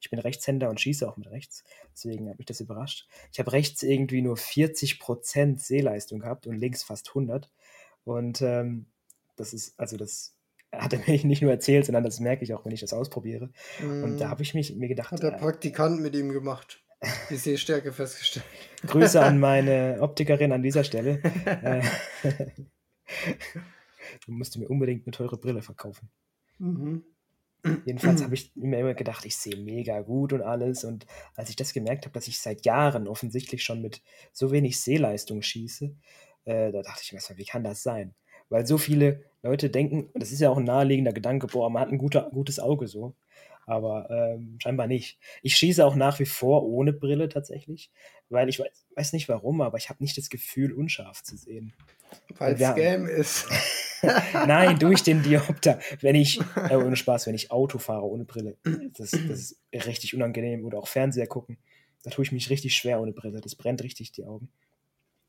[0.00, 1.64] Ich bin Rechtshänder und schieße auch mit rechts.
[1.92, 3.06] Deswegen habe ich das überrascht.
[3.32, 7.50] Ich habe rechts irgendwie nur 40% Sehleistung gehabt und links fast 100.
[8.04, 8.86] Und ähm,
[9.36, 10.34] das ist, also das
[10.72, 13.50] hat er mir nicht nur erzählt, sondern das merke ich auch, wenn ich das ausprobiere.
[13.80, 14.30] Und da Mm.
[14.30, 16.82] habe ich mich, mir gedacht, Hat der äh, Praktikant mit ihm gemacht.
[17.30, 18.44] Die Sehstärke festgestellt.
[18.86, 21.20] Grüße an meine Optikerin an dieser Stelle.
[21.44, 21.82] Äh,
[24.26, 26.10] du musst mir unbedingt eine teure Brille verkaufen.
[26.58, 27.04] Mhm.
[27.84, 30.84] Jedenfalls habe ich mir immer gedacht, ich sehe mega gut und alles.
[30.84, 34.80] Und als ich das gemerkt habe, dass ich seit Jahren offensichtlich schon mit so wenig
[34.80, 35.94] Sehleistung schieße,
[36.44, 38.14] äh, da dachte ich mir erstmal, wie kann das sein?
[38.48, 41.88] Weil so viele Leute denken, das ist ja auch ein naheliegender Gedanke, boah, man hat
[41.90, 43.14] ein guter, gutes Auge so.
[43.64, 45.18] Aber ähm, scheinbar nicht.
[45.42, 47.92] Ich schieße auch nach wie vor ohne Brille tatsächlich,
[48.28, 51.72] weil ich weiß, weiß nicht warum, aber ich habe nicht das Gefühl, unscharf zu sehen.
[52.38, 53.48] Weil Wir- Scam ist.
[54.32, 55.78] Nein, durch den Diopter.
[56.00, 58.56] Wenn ich, äh, ohne Spaß, wenn ich Auto fahre ohne Brille,
[58.96, 60.64] das, das ist richtig unangenehm.
[60.64, 61.58] Oder auch Fernseher gucken.
[62.02, 63.40] Da tue ich mich richtig schwer ohne Brille.
[63.40, 64.48] Das brennt richtig die Augen.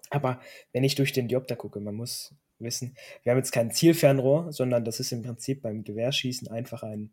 [0.10, 0.40] Aber
[0.72, 4.86] wenn ich durch den Diopter gucke, man muss wissen, wir haben jetzt kein Zielfernrohr, sondern
[4.86, 7.12] das ist im Prinzip beim Gewehrschießen einfach ein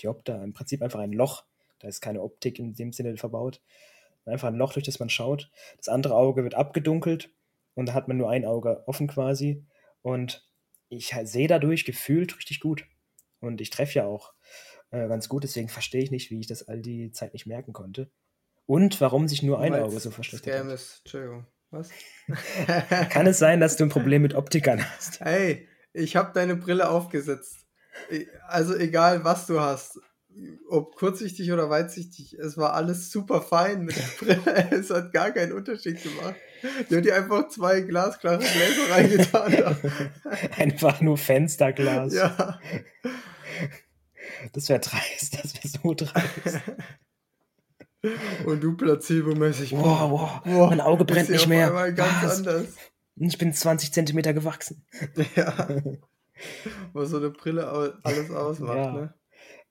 [0.00, 1.44] Diopter, im Prinzip einfach ein Loch.
[1.80, 3.60] Da ist keine Optik in dem Sinne verbaut.
[4.24, 5.50] Einfach ein Loch, durch das man schaut.
[5.78, 7.30] Das andere Auge wird abgedunkelt
[7.74, 9.64] und da hat man nur ein Auge offen quasi.
[10.02, 10.46] Und
[10.88, 12.84] ich sehe dadurch gefühlt richtig gut.
[13.40, 14.32] Und ich treffe ja auch
[14.90, 17.72] äh, ganz gut, deswegen verstehe ich nicht, wie ich das all die Zeit nicht merken
[17.72, 18.10] konnte.
[18.66, 20.74] Und warum sich nur ein Weil's Auge so verschlechtert Scam hat.
[20.74, 21.00] ist.
[21.04, 21.46] Entschuldigung.
[21.70, 21.88] Was?
[23.10, 25.20] Kann es sein, dass du ein Problem mit Optikern hast?
[25.20, 27.66] Hey, ich habe deine Brille aufgesetzt.
[28.46, 29.98] Also egal, was du hast,
[30.68, 34.70] ob kurzsichtig oder weitsichtig, es war alles super fein mit der Brille.
[34.70, 36.36] Es hat gar keinen Unterschied gemacht.
[36.90, 39.76] Die hat dir einfach zwei glasklare Gläser reingetan.
[40.56, 42.14] Einfach nur Fensterglas.
[42.14, 42.58] ja.
[44.52, 46.60] Das wäre dreist, das wäre so dreist.
[48.46, 49.72] Und du placebo-mäßig.
[49.72, 51.70] Wow, wow, boah, mein Auge brennt nicht mehr.
[51.92, 52.38] ganz Was?
[52.38, 52.66] anders.
[53.16, 54.84] Ich bin 20 Zentimeter gewachsen.
[55.36, 55.68] Ja.
[56.92, 57.68] Was so eine Brille
[58.02, 58.92] alles ausmacht, Ja.
[58.92, 59.14] ne?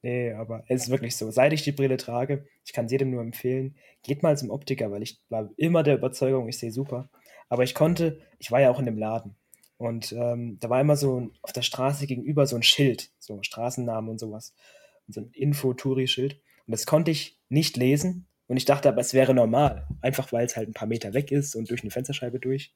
[0.04, 1.30] Nee, aber es ist wirklich so.
[1.30, 4.92] Seit ich die Brille trage, ich kann es jedem nur empfehlen, geht mal zum Optiker,
[4.92, 7.10] weil ich war immer der Überzeugung, ich sehe super.
[7.50, 9.36] Aber ich konnte, ich war ja auch in dem Laden.
[9.78, 13.42] Und ähm, da war immer so ein, auf der Straße gegenüber so ein Schild, so
[13.42, 14.56] Straßennamen und sowas.
[15.08, 16.34] Und so ein Info-Touri-Schild.
[16.34, 18.28] Und das konnte ich nicht lesen.
[18.48, 19.88] Und ich dachte aber, es wäre normal.
[20.02, 22.74] Einfach weil es halt ein paar Meter weg ist und durch eine Fensterscheibe durch.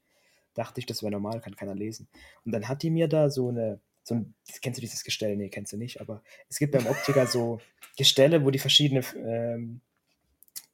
[0.53, 2.07] Dachte ich, das wäre normal, kann keiner lesen.
[2.43, 5.35] Und dann hat die mir da so eine, so ein, kennst du dieses Gestell?
[5.35, 7.59] Nee, kennst du nicht, aber es gibt beim Optiker so
[7.97, 9.81] Gestelle, wo die verschiedene ähm,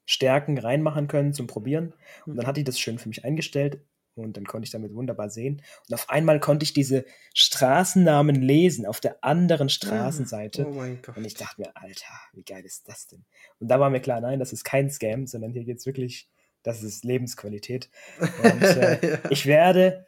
[0.05, 1.93] Stärken reinmachen können zum Probieren.
[2.25, 3.79] Und dann hat die das schön für mich eingestellt
[4.15, 5.61] und dann konnte ich damit wunderbar sehen.
[5.87, 10.67] Und auf einmal konnte ich diese Straßennamen lesen auf der anderen Straßenseite.
[10.67, 11.15] Oh mein Gott.
[11.15, 13.23] Und ich dachte mir, Alter, wie geil ist das denn?
[13.59, 16.29] Und da war mir klar, nein, das ist kein Scam, sondern hier geht es wirklich,
[16.63, 17.89] das ist Lebensqualität.
[18.19, 19.19] Und äh, ja.
[19.29, 20.07] ich werde,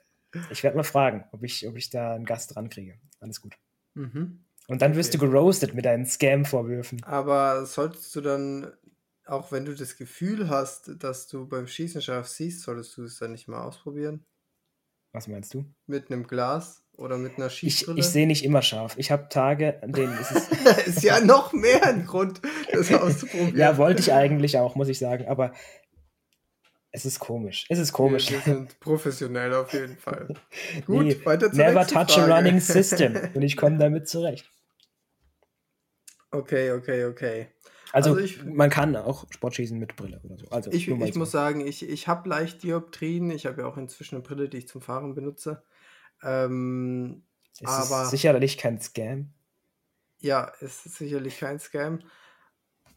[0.49, 2.95] ich werde mal fragen, ob ich, ob ich da einen Gast dran kriege.
[3.19, 3.55] Alles gut.
[3.95, 4.39] mhm.
[4.67, 5.25] Und dann wirst Okay.
[5.25, 7.03] du geroastet mit deinen Scam-Vorwürfen.
[7.03, 8.71] Aber solltest du dann,
[9.25, 13.17] auch wenn du das Gefühl hast, dass du beim Schießen scharf siehst, solltest du es
[13.19, 14.25] dann nicht mal ausprobieren?
[15.11, 15.65] Was meinst du?
[15.85, 17.99] Mit einem Glas oder mit einer Ich, Schießbrille?
[17.99, 18.95] ich sehe nicht immer scharf.
[18.97, 20.47] Ich habe Tage, an denen ist es.
[20.87, 22.41] ist ja noch mehr ein Grund,
[22.71, 23.57] das auszuprobieren.
[23.57, 25.51] ja, wollte ich eigentlich auch, muss ich sagen, aber
[26.95, 27.65] es ist komisch.
[27.69, 28.29] Es ist komisch.
[28.31, 30.27] Wir, wir sind professionell auf jeden Fall.
[30.85, 32.33] Gut, Nee, weiter zur Never touch Frage.
[32.33, 33.17] a running system.
[33.33, 34.49] Und ich komme damit zurecht.
[36.31, 37.47] Okay, okay, okay.
[37.91, 40.47] Also, Also ich- man kann auch Sportschießen mit Brille oder so.
[40.49, 41.19] Also, Ich, ich so.
[41.19, 43.29] muss sagen, ich, ich habe leicht Dioptrien.
[43.29, 45.63] Ich habe ja auch inzwischen eine Brille, die ich zum Fahren benutze.
[46.23, 47.23] Ähm,
[47.61, 49.29] es aber- ist sicherlich kein Scam.
[50.19, 51.99] ja, es ist sicherlich kein Scam.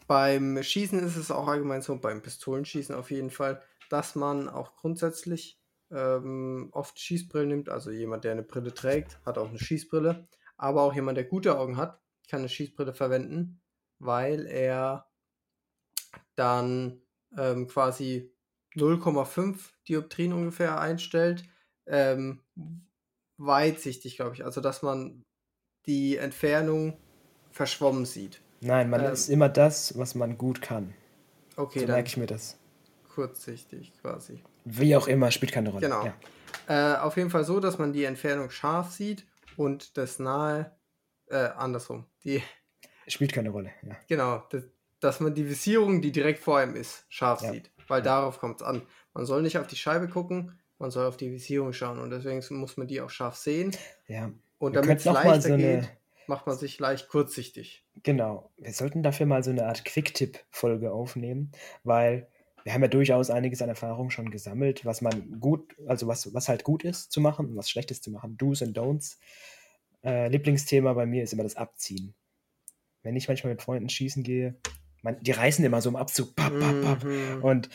[0.06, 4.76] Beim Schießen ist es auch allgemein so, beim Pistolenschießen auf jeden Fall, dass man auch
[4.76, 7.68] grundsätzlich ähm, oft Schießbrillen nimmt.
[7.68, 10.28] Also jemand, der eine Brille trägt, hat auch eine Schießbrille.
[10.56, 13.60] Aber auch jemand, der gute Augen hat, kann eine Schießbrille verwenden,
[13.98, 15.10] weil er
[16.34, 17.02] dann
[17.36, 18.32] ähm, quasi
[18.74, 19.56] 0,5
[19.88, 21.44] Dioptrien ungefähr einstellt.
[21.86, 22.42] Ähm,
[23.38, 24.44] weitsichtig, glaube ich.
[24.44, 25.24] Also, dass man
[25.86, 26.98] die Entfernung
[27.50, 28.42] verschwommen sieht.
[28.60, 30.94] Nein, man Ähm, ist immer das, was man gut kann.
[31.56, 32.58] Okay, so dann merke ich mir das.
[33.16, 34.42] Kurzsichtig quasi.
[34.64, 35.80] Wie auch immer, spielt keine Rolle.
[35.88, 36.04] Genau.
[36.04, 36.14] Ja.
[36.68, 39.26] Äh, auf jeden Fall so, dass man die Entfernung scharf sieht
[39.56, 40.70] und das nahe,
[41.28, 42.04] äh, andersrum.
[42.24, 42.42] Die,
[43.08, 43.70] Spielt keine Rolle.
[43.82, 43.96] Ja.
[44.08, 44.64] genau, das,
[45.00, 47.52] dass man die Visierung, die direkt vor einem ist, scharf Ja.
[47.52, 47.70] sieht.
[47.88, 48.82] Weil darauf kommt es an.
[49.14, 52.42] Man soll nicht auf die Scheibe gucken, man soll auf die Visierung schauen und deswegen
[52.58, 53.74] muss man die auch scharf sehen.
[54.08, 54.30] ja.
[54.58, 55.88] Und damit es leichter so eine- geht,
[56.28, 57.84] macht man sich leicht kurzsichtig.
[58.02, 58.50] Genau.
[58.56, 61.52] Wir sollten dafür mal so eine Art Quick-Tipp-Folge aufnehmen,
[61.84, 62.26] weil
[62.66, 66.48] wir haben ja durchaus einiges an Erfahrung schon gesammelt, was man gut, also was, was
[66.48, 68.36] halt gut ist zu machen und was schlecht ist zu machen.
[68.36, 69.18] Do's und Don'ts.
[70.02, 72.16] Äh, Lieblingsthema bei mir ist immer das Abziehen.
[73.04, 74.56] Wenn ich manchmal mit Freunden schießen gehe,
[75.02, 76.34] man, die reißen immer so im Abzug.
[76.34, 77.04] Papp, papp, papp.
[77.04, 77.44] Mhm.
[77.44, 77.68] Und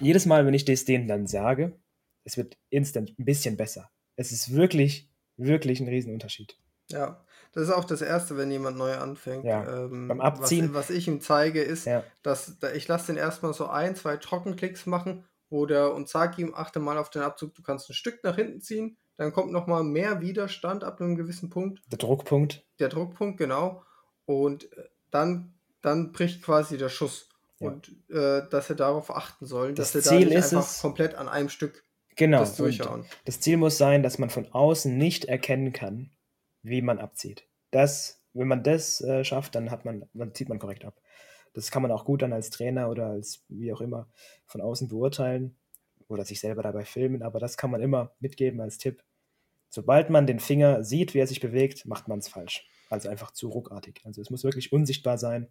[0.00, 1.78] jedes Mal, wenn ich das denen dann sage,
[2.24, 3.90] es wird instant ein bisschen besser.
[4.16, 6.58] Es ist wirklich, wirklich ein Riesenunterschied.
[6.88, 7.22] Ja,
[7.54, 9.44] das ist auch das Erste, wenn jemand neu anfängt.
[9.44, 13.06] Ja, Ähm, beim Abziehen- Was, was ich ihm zeige, ist, Ja, dass da, ich lasse
[13.06, 17.22] den erstmal so ein, zwei Trockenklicks machen oder und sage ihm, achte mal auf den
[17.22, 21.14] Abzug, du kannst ein Stück nach hinten ziehen, dann kommt nochmal mehr Widerstand ab einem
[21.16, 22.64] gewissen Punkt, der Druckpunkt.
[22.80, 23.82] der Druckpunkt, genau,
[24.26, 27.28] und äh, dann, dann bricht quasi der Schuss.
[27.60, 27.68] Ja.
[27.68, 30.68] Und äh, dass er darauf achten soll, Das dass er da Ziel nicht ist einfach
[30.68, 31.84] es- komplett an einem Stück
[32.16, 32.40] Genau.
[32.40, 33.04] das durchhauen.
[33.24, 36.10] das Ziel muss sein, dass man von außen nicht erkennen kann,
[36.64, 37.46] wie man abzieht.
[37.70, 41.00] Das, wenn man das äh, schafft, dann hat man, dann zieht man korrekt ab.
[41.52, 44.08] Das kann man auch gut dann als Trainer oder als wie auch immer
[44.46, 45.56] von außen beurteilen
[46.08, 49.04] oder sich selber dabei filmen, aber das kann man immer mitgeben als Tipp.
[49.68, 52.66] Sobald man den Finger sieht, wie er sich bewegt, macht man es falsch.
[52.90, 54.02] Also einfach zu ruckartig.
[54.04, 55.48] Also es muss wirklich unsichtbar sein,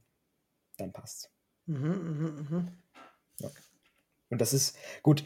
[0.77, 1.29] dann passt's.
[1.65, 3.47] Mhm, mhm, mhm.
[4.29, 5.23] Und das ist gut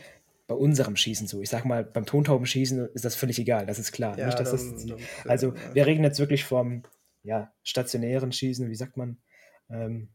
[0.47, 1.41] bei unserem Schießen so.
[1.41, 4.17] Ich sag mal, beim Tontaubenschießen ist das völlig egal, das ist klar.
[4.17, 5.75] Ja, Nicht, dass dann- das, dann- also ja.
[5.75, 6.83] wir reden jetzt wirklich vom
[7.23, 9.17] ja, stationären Schießen, wie sagt man,
[9.69, 10.07] ähm,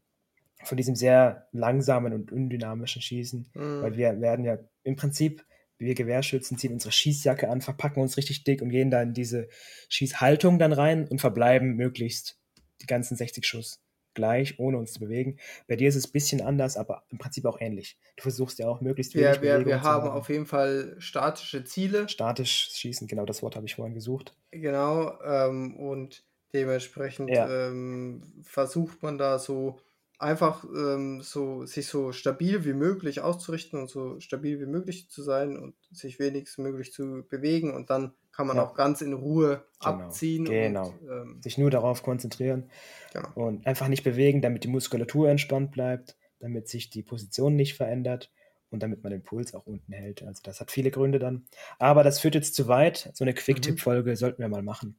[0.64, 3.83] von diesem sehr langsamen und undynamischen Schießen, Mhm.
[3.83, 5.45] weil wir werden ja im Prinzip
[5.79, 9.49] wir Gewehrschützen ziehen unsere Schießjacke an, verpacken uns richtig dick und gehen da in diese
[9.88, 12.38] Schießhaltung dann rein und verbleiben möglichst
[12.81, 13.82] die ganzen 60 Schuss
[14.14, 15.38] gleich, ohne uns zu bewegen.
[15.68, 17.98] Bei dir ist es ein bisschen anders, aber im Prinzip auch ähnlich.
[18.16, 22.09] Du versuchst ja auch möglichst wenig wir, wir, wir haben auf jeden Fall statische Ziele.
[22.09, 24.35] Statisch schießen, genau das Wort habe ich vorhin gesucht.
[24.51, 27.68] Genau, ähm, und dementsprechend ja.
[27.68, 29.81] ähm, versucht man da so
[30.22, 35.22] einfach ähm, so sich so stabil wie möglich auszurichten und so stabil wie möglich zu
[35.22, 38.64] sein und sich wenigstens möglich zu bewegen und dann kann man ja.
[38.64, 40.04] auch ganz in Ruhe genau.
[40.04, 40.44] abziehen.
[40.44, 40.88] Genau.
[40.88, 42.70] Und, ähm, sich nur darauf konzentrieren
[43.12, 43.28] genau.
[43.35, 48.32] und einfach nicht bewegen, damit die Muskulatur entspannt bleibt, damit sich die Position nicht verändert
[48.70, 50.22] und damit man den Puls auch unten hält.
[50.22, 51.44] Also das hat viele Gründe dann.
[51.78, 53.11] Aber das führt jetzt zu weit.
[53.12, 54.16] So eine Quick-Tipp-Folge mhm.
[54.16, 54.96] sollten wir mal machen.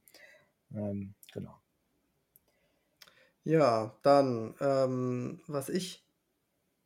[0.76, 1.56] Ähm, genau.
[3.44, 6.06] Ja, dann, ähm, was ich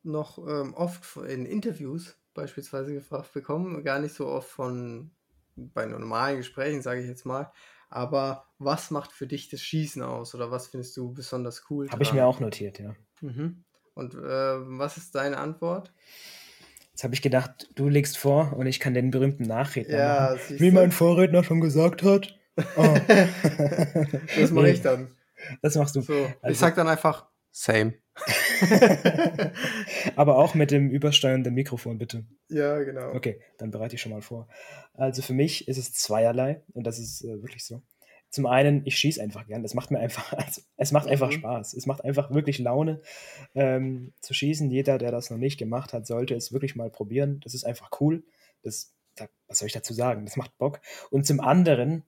[0.02, 5.10] noch ähm, oft in Interviews beispielsweise gefragt bekomme, gar nicht so oft von
[5.56, 7.52] bei normalen Gesprächen, sage ich jetzt mal,
[7.90, 11.88] aber was macht für dich das Schießen aus oder was findest du besonders cool?
[11.90, 12.94] Habe ich mir auch notiert, ja.
[13.20, 13.64] Mhm.
[13.94, 15.92] Und äh, was ist deine Antwort?
[16.90, 20.60] Jetzt habe ich gedacht, du legst vor und ich kann den berühmten Nachredner ja, machen.
[20.60, 22.36] Wie mein Vorredner schon gesagt hat.
[22.76, 22.94] Oh.
[24.36, 25.08] das mache ich dann.
[25.62, 26.00] Das machst du.
[26.00, 27.94] So, also, ich sag dann einfach same.
[30.16, 32.24] Aber auch mit dem übersteuernden Mikrofon, bitte.
[32.48, 33.12] Ja, genau.
[33.14, 34.48] Okay, dann bereite ich schon mal vor.
[34.94, 37.82] Also für mich ist es zweierlei und das ist äh, wirklich so.
[38.30, 39.62] Zum einen, ich schieße einfach gern.
[39.62, 41.34] Das macht mir einfach, also, es macht einfach mhm.
[41.34, 41.74] Spaß.
[41.74, 43.00] Es macht einfach wirklich Laune
[43.54, 44.70] ähm, zu schießen.
[44.70, 47.40] Jeder, der das noch nicht gemacht hat, sollte es wirklich mal probieren.
[47.42, 48.24] Das ist einfach cool.
[48.62, 50.24] Das, da, was soll ich dazu sagen?
[50.26, 50.80] Das macht Bock.
[51.10, 52.04] Und zum anderen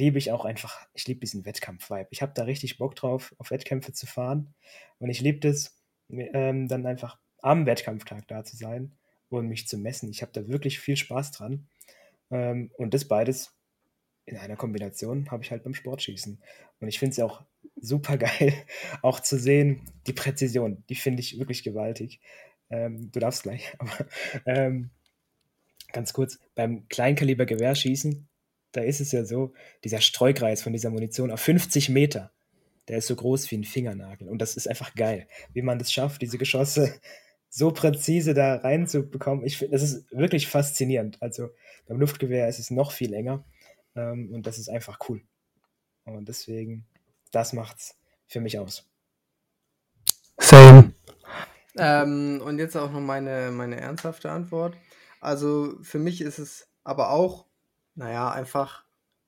[0.00, 2.08] liebe ich auch einfach, ich liebe diesen Wettkampf-Vibe.
[2.10, 4.54] Ich habe da richtig Bock drauf, auf Wettkämpfe zu fahren.
[4.98, 8.96] Und ich liebe es, ähm, dann einfach am Wettkampftag da zu sein
[9.28, 10.10] und mich zu messen.
[10.10, 11.68] Ich habe da wirklich viel Spaß dran.
[12.30, 13.54] Ähm, und das beides
[14.24, 16.42] in einer Kombination habe ich halt beim Sportschießen.
[16.80, 17.44] Und ich finde es auch
[17.76, 18.54] super geil,
[19.02, 22.20] auch zu sehen, die Präzision, die finde ich wirklich gewaltig.
[22.70, 24.06] Ähm, du darfst gleich, aber
[24.46, 24.90] ähm,
[25.92, 28.29] ganz kurz, beim Kleinkaliber-Gewehrschießen
[28.72, 29.52] da ist es ja so,
[29.84, 32.30] dieser Streukreis von dieser Munition auf 50 Meter,
[32.88, 34.28] der ist so groß wie ein Fingernagel.
[34.28, 37.00] Und das ist einfach geil, wie man das schafft, diese Geschosse
[37.48, 39.44] so präzise da reinzubekommen.
[39.44, 41.20] Ich finde, das ist wirklich faszinierend.
[41.20, 41.50] Also
[41.86, 43.44] beim Luftgewehr ist es noch viel enger
[43.96, 45.22] ähm, und das ist einfach cool.
[46.04, 46.86] Und deswegen,
[47.32, 48.88] das macht's für mich aus.
[50.38, 50.94] Same.
[51.76, 54.76] Ähm, und jetzt auch noch meine, meine ernsthafte Antwort.
[55.20, 57.46] Also für mich ist es aber auch
[58.00, 58.84] naja, einfach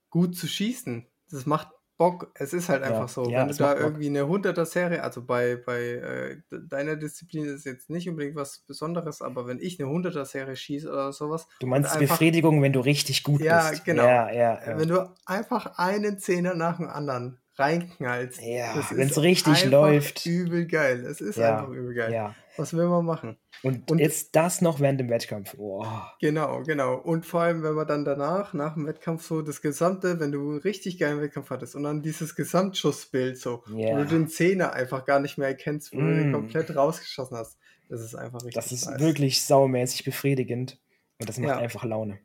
[0.08, 1.06] gut zu schießen.
[1.30, 2.32] Das macht Bock.
[2.34, 3.30] Es ist halt einfach ja, so.
[3.30, 7.90] Ja, Wenn du da irgendwie eine 100er-Serie, also bei, bei äh, deiner Disziplin ist jetzt
[7.90, 11.46] nicht unbedingt was Besonderes, aber wenn ich eine 100er-Serie schieße oder sowas.
[11.60, 13.84] Du meinst einfach, Befriedigung, wenn du richtig gut ja, bist.
[13.84, 14.04] Genau.
[14.04, 14.78] Ja, genau.
[14.78, 18.40] Wenn du einfach einen Zehner nach dem anderen reinknallst.
[18.42, 20.24] Ja, wenn es richtig läuft.
[20.24, 21.04] Übel geil.
[21.04, 22.12] Es ist ja, einfach übel geil.
[22.12, 22.34] Ja.
[22.56, 23.38] Was will man machen?
[23.62, 25.54] Und, und jetzt das noch während dem Wettkampf.
[25.58, 25.86] Oh.
[26.20, 26.96] Genau, genau.
[26.96, 30.50] Und vor allem, wenn man dann danach, nach dem Wettkampf so das gesamte, wenn du
[30.50, 33.92] einen richtig geilen Wettkampf hattest und dann dieses Gesamtschussbild so, yeah.
[33.92, 36.06] wo du den Zehner einfach gar nicht mehr erkennst, wo mm.
[36.06, 36.34] du den mm.
[36.34, 37.58] komplett rausgeschossen hast.
[37.88, 39.00] Das ist einfach richtig Das ist nice.
[39.00, 40.78] wirklich saumäßig befriedigend
[41.18, 41.58] und das macht ja.
[41.58, 42.18] einfach Laune.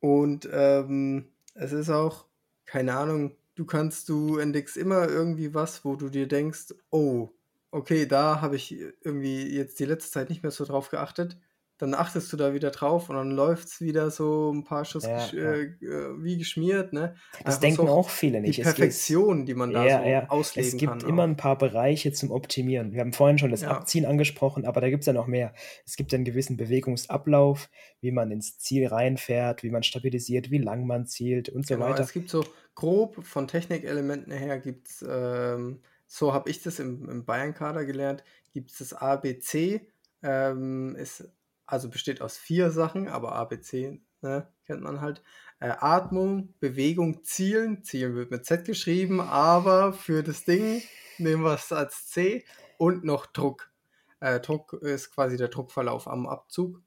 [0.00, 2.26] Und ähm, es ist auch,
[2.64, 7.28] keine Ahnung, du kannst, du entdeckst immer irgendwie was, wo du dir denkst, oh,
[7.70, 11.38] okay, da habe ich irgendwie jetzt die letzte Zeit nicht mehr so drauf geachtet.
[11.78, 15.04] Dann achtest du da wieder drauf und dann läuft es wieder so ein paar Schuss
[15.04, 15.52] ja, gesch ja.
[15.52, 16.92] Äh, äh, wie geschmiert.
[16.92, 17.14] Ne?
[17.32, 18.58] Das Einfach denken so auch viele nicht.
[18.58, 20.28] Die Perfektion, die man da ja, so ja.
[20.28, 20.76] auslegen kann.
[20.76, 21.28] Es gibt kann immer auch.
[21.28, 22.92] ein paar Bereiche zum Optimieren.
[22.92, 25.54] Wir haben vorhin schon das Abziehen angesprochen, aber da gibt es ja noch mehr.
[25.86, 27.70] Es gibt einen gewissen Bewegungsablauf,
[28.02, 31.86] wie man ins Ziel reinfährt, wie man stabilisiert, wie lang man zielt und so genau,
[31.86, 32.02] weiter.
[32.02, 35.80] Es gibt so grob von Technikelementen her gibt es ähm,
[36.12, 39.80] so habe ich das im, im Bayern-Kader gelernt, gibt es das ABC,
[40.24, 41.30] ähm, ist,
[41.66, 45.22] also besteht aus vier Sachen, aber ABC ne, kennt man halt.
[45.60, 47.84] Äh, Atmung, Bewegung, Zielen.
[47.84, 50.82] Zielen wird mit Z geschrieben, aber für das Ding
[51.18, 52.44] nehmen wir es als C
[52.76, 53.70] und noch Druck.
[54.18, 56.82] Äh, Druck ist quasi der Druckverlauf am Abzug.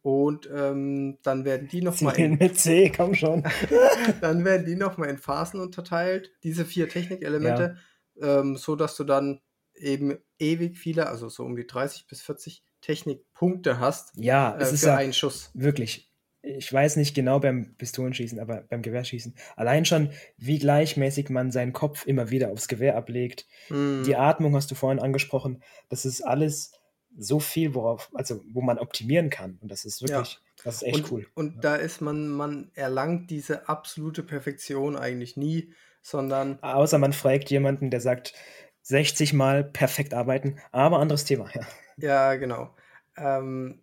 [0.00, 3.44] Und ähm, dann werden die nochmal in mit C, komm schon.
[4.22, 7.62] dann werden die nochmal in Phasen unterteilt, diese vier Technikelemente.
[7.62, 9.40] Ja ähm, so dass du dann
[9.74, 14.12] eben ewig viele, also so um die 30 bis 40 Technikpunkte hast.
[14.16, 15.50] Ja, es äh, ist ja einen Schuss.
[15.54, 16.10] Wirklich.
[16.44, 19.34] Ich weiß nicht genau beim Pistolenschießen, aber beim Gewehrschießen.
[19.54, 23.46] Allein schon, wie gleichmäßig man seinen Kopf immer wieder aufs Gewehr ablegt.
[23.68, 24.02] Mm.
[24.02, 25.62] Die Atmung hast du vorhin angesprochen.
[25.88, 26.72] Das ist alles
[27.16, 29.58] so viel, worauf, also wo man optimieren kann.
[29.60, 31.26] Und das ist wirklich, das ist echt Und, cool.
[31.34, 35.72] und da ist man, man erlangt diese absolute Perfektion eigentlich nie,
[36.02, 38.34] sondern Außer man fragt jemanden, der sagt,
[38.82, 41.62] 60 Mal perfekt arbeiten, aber anderes Thema, ja.
[41.96, 42.74] ja, genau.
[43.16, 43.80] Ähm,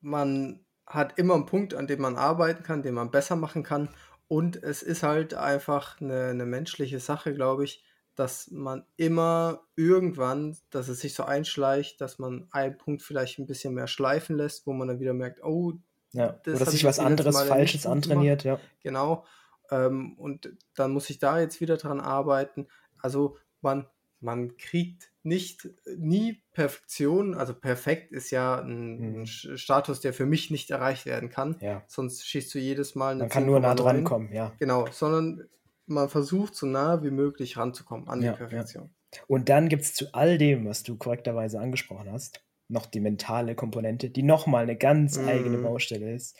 [0.00, 3.88] man hat immer einen Punkt, an dem man arbeiten kann, den man besser machen kann.
[4.28, 7.84] Und es ist halt einfach eine, eine menschliche Sache, glaube ich,
[8.16, 13.46] dass man immer irgendwann, dass es sich so einschleicht, dass man einen Punkt vielleicht ein
[13.46, 15.72] bisschen mehr schleifen lässt, wo man dann wieder merkt, oh,
[16.12, 16.38] ja.
[16.44, 18.60] das Oder sich ich was anderes Falsches antrainiert, ja.
[18.82, 19.24] Genau.
[19.70, 22.66] Ähm, und dann muss ich da jetzt wieder dran arbeiten.
[23.00, 23.86] Also man,
[24.20, 27.34] man kriegt nicht nie Perfektion.
[27.34, 29.26] Also perfekt ist ja ein, Mhm.
[29.26, 31.56] Status, der für mich nicht erreicht werden kann.
[31.60, 31.82] Ja.
[31.86, 33.76] Sonst schießt du jedes Mal eine Man kann nur nah 10,9.
[33.76, 34.52] dran kommen, ja.
[34.58, 35.48] Genau, sondern
[35.86, 38.46] man versucht so nah wie möglich ranzukommen an Ja, die ja.
[38.46, 38.90] Perfektion.
[39.28, 43.54] Und dann gibt es zu all dem, was du korrekterweise angesprochen hast, noch die mentale
[43.54, 45.62] Komponente, die nochmal eine ganz eigene Mhm.
[45.62, 46.36] Baustelle ist.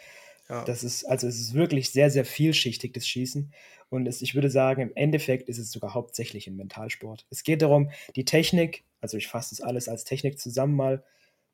[0.48, 0.64] Ja.
[0.64, 3.52] Das ist, also es ist wirklich sehr, sehr vielschichtig, das Schießen.
[3.88, 7.26] Und es, ich würde sagen, im Endeffekt ist es sogar hauptsächlich ein Mentalsport.
[7.30, 11.04] Es geht darum, die Technik, also ich fasse das alles als Technik zusammen mal,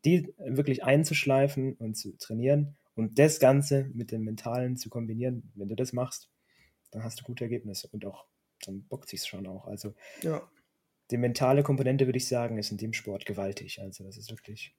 [0.05, 5.53] die wirklich einzuschleifen und zu trainieren und das Ganze mit dem Mentalen zu kombinieren.
[5.55, 6.31] Wenn du das machst,
[6.91, 8.25] dann hast du gute Ergebnisse und auch,
[8.65, 9.67] dann bockt sich's schon auch.
[9.67, 10.43] Also ja.
[11.11, 13.81] die mentale Komponente, würde ich sagen, ist in dem Sport gewaltig.
[13.81, 14.75] Also das ist wirklich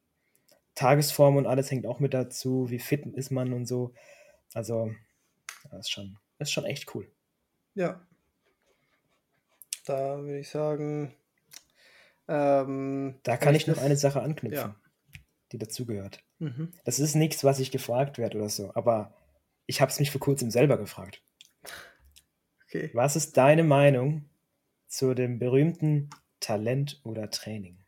[0.76, 3.94] Tagesform und alles hängt auch mit dazu, wie fit ist man und so.
[4.54, 4.92] Also
[5.70, 7.12] das ist schon, das ist schon echt cool.
[7.76, 8.06] Ja.
[9.86, 11.14] Da würde ich sagen,
[12.28, 14.76] ähm, Da kann ich noch eine Sache anknüpfen, Ja.
[15.52, 16.24] die dazugehört.
[16.40, 16.72] Mhm.
[16.86, 19.14] Das ist nichts, was ich gefragt werde oder so, aber
[19.66, 21.22] ich habe es mich vor kurzem selber gefragt.
[22.66, 22.90] Okay.
[22.94, 24.30] Was ist deine Meinung
[24.88, 26.10] zu dem berühmten
[26.40, 27.81] Talent oder Training?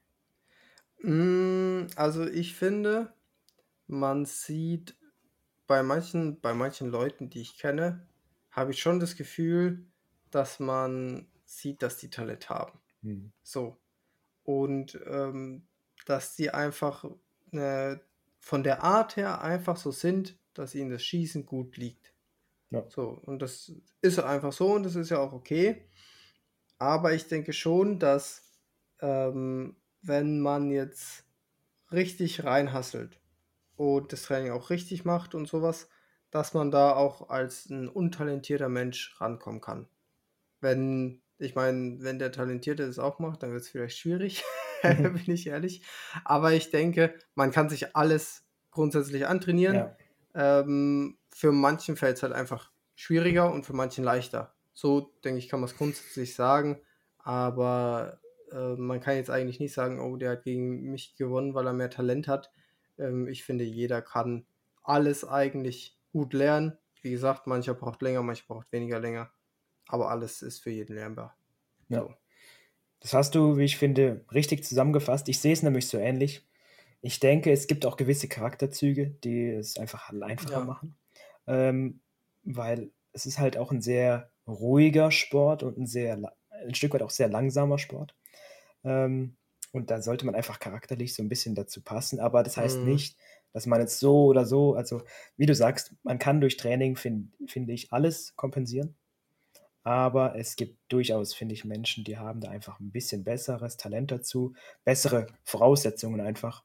[1.03, 3.13] Mm, Also ich finde,
[3.87, 4.97] man sieht
[5.67, 8.07] bei manchen, bei manchen Leuten, die ich kenne,
[8.51, 9.85] habe ich schon das Gefühl,
[10.31, 12.79] dass man sieht, dass die Talent haben.
[13.01, 13.31] Hm.
[13.43, 13.77] So.
[14.43, 15.67] Und ähm,
[16.05, 17.05] dass die einfach
[17.51, 17.97] äh,
[18.39, 22.13] von der Art her einfach so sind, dass ihnen das Schießen gut liegt.
[22.71, 22.85] Ja.
[22.89, 25.87] So, und das ist einfach so und das ist ja auch okay.
[26.77, 28.51] Aber ich denke schon, dass
[28.99, 31.25] ähm, wenn man jetzt
[31.91, 33.21] richtig reinhasselt
[33.77, 35.89] und das Training auch richtig macht und sowas,
[36.31, 39.87] dass man da auch als ein untalentierter Mensch rankommen kann.
[40.61, 44.43] Wenn, ich meine, wenn der Talentierte das auch macht, dann wird es vielleicht schwierig,
[44.83, 45.85] bin ich ehrlich.
[46.23, 49.75] Aber ich denke, man kann sich alles grundsätzlich antrainieren.
[49.75, 49.97] Ja,
[50.33, 54.55] Ähm, für manchen fällt es halt einfach schwieriger und für manchen leichter.
[54.73, 56.81] So, denke ich, kann man es grundsätzlich sagen.
[57.19, 58.22] Aber
[58.53, 61.73] äh, man kann jetzt eigentlich nicht sagen, oh, der hat gegen mich gewonnen, weil er
[61.73, 62.51] mehr Talent hat.
[62.97, 64.45] Ähm, ich finde, jeder kann
[64.83, 66.77] alles eigentlich gut lernen.
[67.01, 69.31] Wie gesagt, mancher braucht länger, mancher braucht weniger länger.
[69.87, 71.37] Aber alles ist für jeden lernbar.
[71.89, 72.01] ja.
[72.01, 72.13] So.
[72.99, 75.27] Das hast du, wie ich finde, richtig zusammengefasst.
[75.27, 76.47] Ich sehe es nämlich so ähnlich.
[77.01, 80.63] Ich denke, es gibt auch gewisse Charakterzüge, die es einfach einfacher Ja.
[80.63, 80.95] machen.
[81.45, 81.99] Ähm,
[82.45, 86.17] weil es ist halt auch ein sehr ruhiger Sport und ein sehr,
[86.49, 88.15] ein Stück weit auch sehr langsamer Sport.
[88.83, 89.37] Ähm,
[89.71, 92.19] und da sollte man einfach charakterlich so ein bisschen dazu passen.
[92.19, 92.83] Aber das heißt Mhm.
[92.83, 93.17] nicht,
[93.53, 95.01] dass man jetzt so oder so, also
[95.37, 98.95] wie du sagst, man kann durch Training, find, finde ich, alles kompensieren.
[99.83, 104.11] Aber es gibt durchaus, finde ich, Menschen, die haben da einfach ein bisschen besseres Talent
[104.11, 104.55] dazu,
[104.85, 106.63] bessere Voraussetzungen einfach,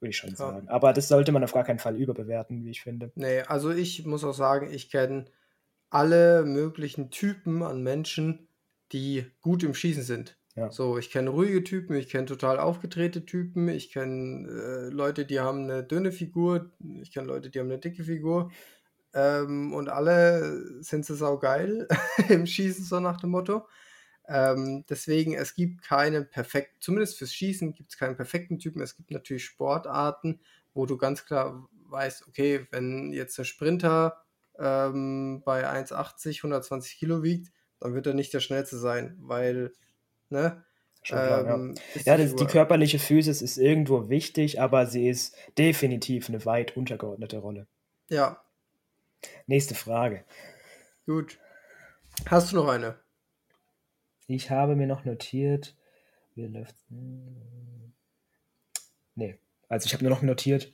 [0.00, 0.52] würde ich schon Ja.
[0.52, 0.68] sagen.
[0.68, 3.12] Aber das sollte man auf gar keinen Fall überbewerten, wie ich finde.
[3.14, 5.26] Nee, also ich muss auch sagen, ich kenne
[5.90, 8.48] alle möglichen Typen an Menschen,
[8.92, 10.38] die gut im Schießen sind.
[10.56, 10.70] Ja.
[10.70, 15.40] So, ich kenne ruhige Typen, ich kenne total aufgedrehte Typen, ich kenne äh, Leute, die
[15.40, 16.70] haben eine dünne Figur,
[17.02, 18.50] ich kenne Leute, die haben eine dicke Figur.
[19.14, 21.88] Ähm, und alle sind so saugeil
[22.30, 23.66] im Schießen, so nach dem Motto.
[24.28, 28.82] Ähm, deswegen, es gibt keinen perfekten, zumindest fürs Schießen gibt es keinen perfekten Typen.
[28.82, 30.40] Es gibt natürlich Sportarten,
[30.74, 34.22] wo du ganz klar weißt, okay, wenn jetzt ein Sprinter
[34.58, 39.72] ähm, bei 1,80, 120 Kilo wiegt, dann wird er nicht der schnellste sein, weil,
[40.32, 40.64] ne?
[41.04, 41.54] Klar, ja.
[41.54, 46.76] ähm, ist Ja, die körperliche Physis ist irgendwo wichtig, aber sie ist definitiv eine weit
[46.76, 47.66] untergeordnete Rolle.
[48.08, 48.42] Ja,
[49.46, 50.24] Nächste Frage.
[51.06, 51.38] gut.
[52.26, 52.98] Hast du noch eine?
[54.26, 55.76] Ich habe mir noch notiert,
[56.34, 56.76] wie läuft
[59.14, 60.72] Nee, also ich habe nur noch notiert,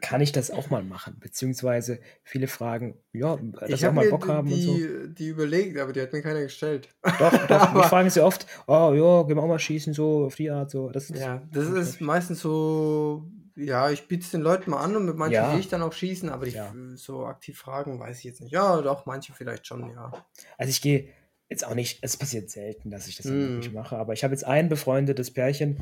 [0.00, 1.18] kann ich das auch mal machen?
[1.20, 4.74] Beziehungsweise viele fragen, ja, dass Ich auch mal Bock haben und so.
[4.74, 6.88] die, die überlegt, aber die hat mir keiner gestellt.
[7.18, 10.34] Doch, doch, mich fragen sie oft, oh ja, gehen wir auch mal schießen, so auf
[10.36, 10.88] die Art, so.
[10.90, 14.96] Das ist, Ja, das ist meistens so Ja, ich biete es den Leuten mal an
[14.96, 15.50] und mit manchen Ja.
[15.50, 16.74] gehe ich dann auch schießen, aber ich, Ja.
[16.96, 18.52] so aktiv fragen weiß ich jetzt nicht.
[18.52, 20.10] Ja, doch, manche vielleicht schon, ja.
[20.58, 21.08] Also ich gehe
[21.48, 24.44] jetzt auch nicht, es passiert selten, dass ich das wirklich mache, aber ich habe jetzt
[24.44, 25.78] ein befreundetes Pärchen,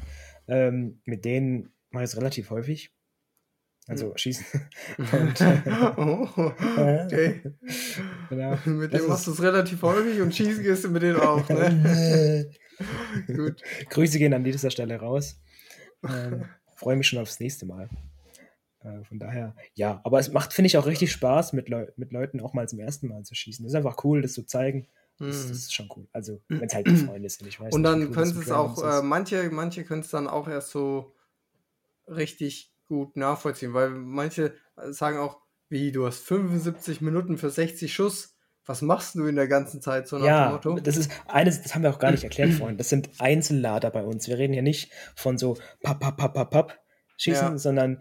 [0.48, 2.92] ähm, mit denen mache ich es relativ häufig.
[3.86, 4.16] Also Mhm.
[4.16, 4.46] schießen.
[4.98, 5.40] Und,
[5.98, 7.42] oh, okay.
[8.30, 8.58] genau.
[8.64, 11.46] Mit Das dem machst du es relativ häufig und schießen gehst du mit denen auch,
[11.48, 12.50] ne?
[13.26, 13.62] Gut.
[13.90, 15.38] Grüße gehen an dieser Stelle raus.
[16.02, 16.44] Ähm,
[16.76, 17.88] Freue mich schon aufs nächste Mal.
[18.80, 22.10] Äh, von daher, ja, aber es macht, finde ich, auch richtig Spaß, mit, Leu mit
[22.12, 23.64] Leuten auch mal zum ersten Mal zu schießen.
[23.64, 24.88] Das ist einfach cool, das zu zeigen.
[25.18, 25.52] Das, das Mhm.
[25.52, 26.08] ist schon cool.
[26.12, 28.50] Also, wenn es halt die Freunde sind, ich weiß Und dann cool das können es
[28.50, 31.14] auch, äh, manche, manche können es dann auch erst so
[32.08, 34.54] richtig gut nachvollziehen, weil manche
[34.90, 39.48] sagen auch, wie, du hast 75 Minuten für 60 Schuss, was machst du in der
[39.48, 40.78] ganzen Zeit so nach dem Ja, Motto?
[40.80, 42.78] das ist eines, das haben wir auch gar nicht erklärt vorhin.
[42.78, 44.26] Das sind Einzellader bei uns.
[44.28, 46.78] Wir reden hier nicht von so papp, papp, papp, papp, papp
[47.18, 47.58] schießen, Ja.
[47.58, 48.00] sondern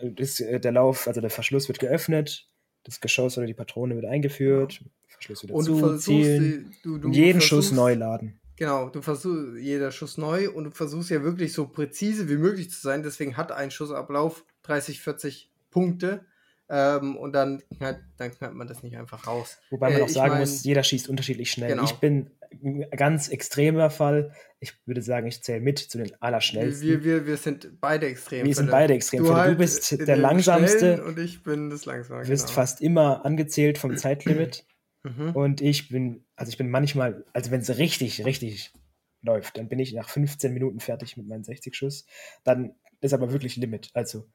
[0.00, 2.48] äh, das, äh, der Lauf, also der Verschluss wird geöffnet,
[2.84, 6.82] das Geschoss oder die Patrone wird eingeführt, Verschluss wieder Und du zu, versuchst, zielen, die-
[6.82, 8.39] du, du und jeden Schuss neu laden.
[8.60, 12.70] Genau, du versuchst jeder Schuss neu und du versuchst ja wirklich so präzise wie möglich
[12.70, 13.02] zu sein.
[13.02, 16.26] Deswegen hat ein Schussablauf 30, 40 Punkte.
[16.68, 19.58] Ähm, und dann knallt, dann knallt man das nicht einfach raus.
[19.70, 21.70] Wobei man Äh, auch sagen mein- muss, jeder schießt unterschiedlich schnell.
[21.70, 21.84] Genau.
[21.84, 22.30] Ich bin
[22.62, 24.32] ein ganz extremer Fall.
[24.60, 26.86] Ich würde sagen, ich zähle mit zu den allerschnellsten.
[26.86, 28.44] Wir, wir, wir sind beide extrem.
[28.46, 29.24] Wir sind beide extrem.
[29.24, 32.28] Du, halt du bist der langsamste, Und ich bin das langsame.
[32.28, 32.54] wirst genau.
[32.54, 34.66] fast immer angezählt vom Zeitlimit.
[35.02, 35.30] Mhm.
[35.30, 38.72] Und ich bin, also ich bin manchmal, also wenn es richtig, richtig
[39.20, 42.06] läuft, dann bin ich nach 15 Minuten fertig mit meinen 60 Schuss.
[42.44, 43.90] Dann ist aber wirklich Limit.
[43.92, 44.26] Also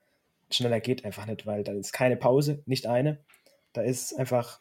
[0.52, 3.26] schneller geht einfach nicht, weil da ist keine Pause, nicht eine.
[3.74, 4.60] Da ist einfach,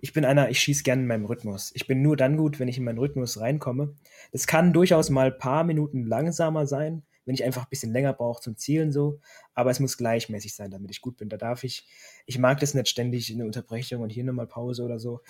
[0.00, 1.70] ich bin einer, ich schieße gerne in meinem Rhythmus.
[1.76, 3.94] Ich bin nur dann gut, wenn ich in meinen Rhythmus reinkomme.
[4.32, 8.14] Das kann durchaus mal ein paar Minuten langsamer sein, wenn ich einfach ein bisschen länger
[8.14, 9.20] brauche zum Zielen so.
[9.54, 11.28] Aber es muss gleichmäßig sein, damit ich gut bin.
[11.28, 11.86] Da darf ich,
[12.26, 15.20] ich mag das nicht ständig eine Unterbrechung und hier nochmal Pause oder so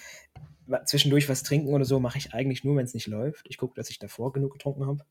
[0.84, 3.46] zwischendurch was trinken oder so mache ich eigentlich nur, wenn es nicht läuft.
[3.48, 5.04] Ich gucke, dass ich davor genug getrunken habe.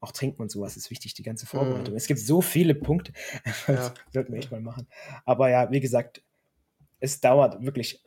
[0.00, 1.94] Auch trinken und sowas ist wichtig, die ganze Vorbereitung.
[1.96, 3.12] Es gibt so viele Punkte,
[3.44, 3.94] das Ja.
[4.12, 4.86] sollten wir echt mal machen.
[5.24, 6.22] Aber ja, wie gesagt,
[7.00, 8.02] es dauert wirklich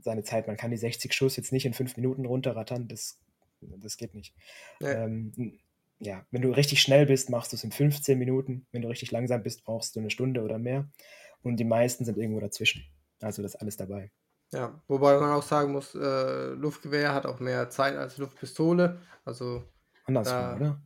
[0.00, 0.46] seine Zeit.
[0.46, 2.88] Man kann die 60 Schuss jetzt nicht in fünf Minuten runterrattern.
[2.88, 3.18] Das,
[3.60, 4.34] das geht nicht.
[4.80, 4.88] Nee.
[4.88, 5.58] Ähm,
[5.98, 8.66] ja, wenn du richtig schnell bist, machst du es in 15 Minuten.
[8.72, 10.88] Wenn du richtig langsam bist, brauchst du eine Stunde oder mehr.
[11.42, 12.84] Und die meisten sind irgendwo dazwischen.
[13.20, 14.10] Also das ist alles dabei.
[14.52, 19.00] Ja, wobei man auch sagen muss, äh, Luftgewehr hat auch mehr Zeit als Luftpistole.
[19.24, 19.64] Also,
[20.06, 20.80] Andersrum, Da- oder?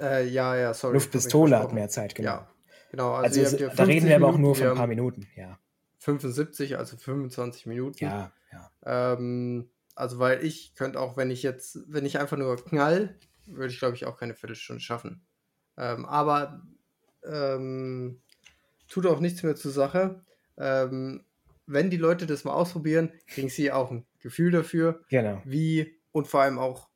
[0.00, 0.94] äh, ja, ja, sorry.
[0.94, 2.30] Luftpistole hat mehr Zeit, genau.
[2.30, 2.50] Ja,
[2.90, 3.12] genau.
[3.14, 4.74] Also, Also, ihr es, habt ja da reden 50 wir aber auch nur von ein
[4.76, 5.26] paar Minuten.
[5.36, 5.58] Ja,
[5.98, 8.04] 75, also 25 Minuten.
[8.04, 8.70] ja, ja.
[8.84, 13.72] Ähm, also, weil ich könnte auch, wenn ich jetzt, wenn ich einfach nur knall, würde
[13.72, 15.24] ich glaube ich auch keine Viertelstunde schaffen.
[15.78, 16.62] Ähm, aber
[17.24, 18.20] ähm,
[18.88, 20.24] tut auch nichts mehr zur Sache.
[20.58, 21.24] Ähm,
[21.72, 25.40] wenn die Leute das mal ausprobieren, kriegen sie auch ein Gefühl dafür, Genau.
[25.44, 26.88] wie und vor allem auch,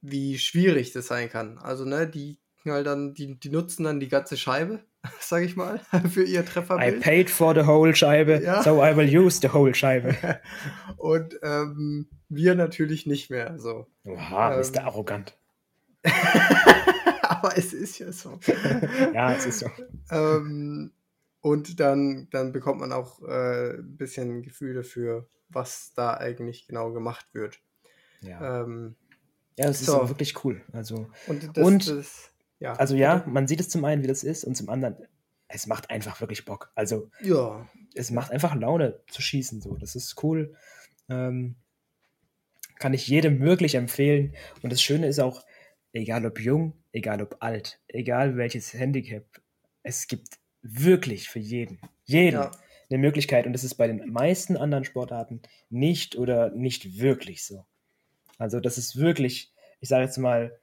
[0.00, 1.58] wie schwierig das sein kann.
[1.58, 4.80] Also, ne, die knallen dann, die, die nutzen dann die ganze Scheibe,
[5.20, 5.80] sag ich mal,
[6.12, 7.00] für ihr I Trefferbild.
[7.02, 8.62] paid for the whole Scheibe, Ja.
[8.62, 10.14] so I will use the whole Scheibe.
[10.96, 13.86] Und ähm, wir natürlich nicht mehr so.
[14.04, 15.36] Oha, Ähm, ist der arrogant.
[17.22, 18.38] Aber es ist ja so.
[19.12, 19.66] Ja, es ist so.
[20.10, 20.92] ähm,
[21.46, 26.92] und dann, dann bekommt man auch äh, ein bisschen Gefühl dafür, was da eigentlich genau
[26.92, 27.60] gemacht wird.
[28.20, 28.96] Ja, Ähm,
[29.56, 30.00] ja ist so.
[30.02, 30.60] auch wirklich cool.
[30.72, 32.72] Also, und das, Und- das ja.
[32.72, 34.96] also ja, man sieht es zum einen, wie das ist, und zum anderen,
[35.46, 36.72] es macht einfach wirklich Bock.
[36.74, 37.68] Also, Ja.
[37.94, 39.60] es macht einfach Laune zu schießen.
[39.60, 39.76] So.
[39.76, 40.56] Das ist cool.
[41.08, 41.54] Ähm,
[42.80, 44.34] kann ich jedem wirklich empfehlen.
[44.62, 45.44] Und das Schöne ist auch,
[45.92, 49.24] egal ob jung, egal ob alt, egal welches Handicap,
[49.84, 50.38] es gibt
[50.74, 52.50] wirklich für jeden, jeden Ja.
[52.90, 53.46] eine Möglichkeit.
[53.46, 57.64] Und das ist bei den meisten anderen Sportarten nicht oder nicht wirklich so.
[58.38, 60.58] Also das ist wirklich, ich sage jetzt mal,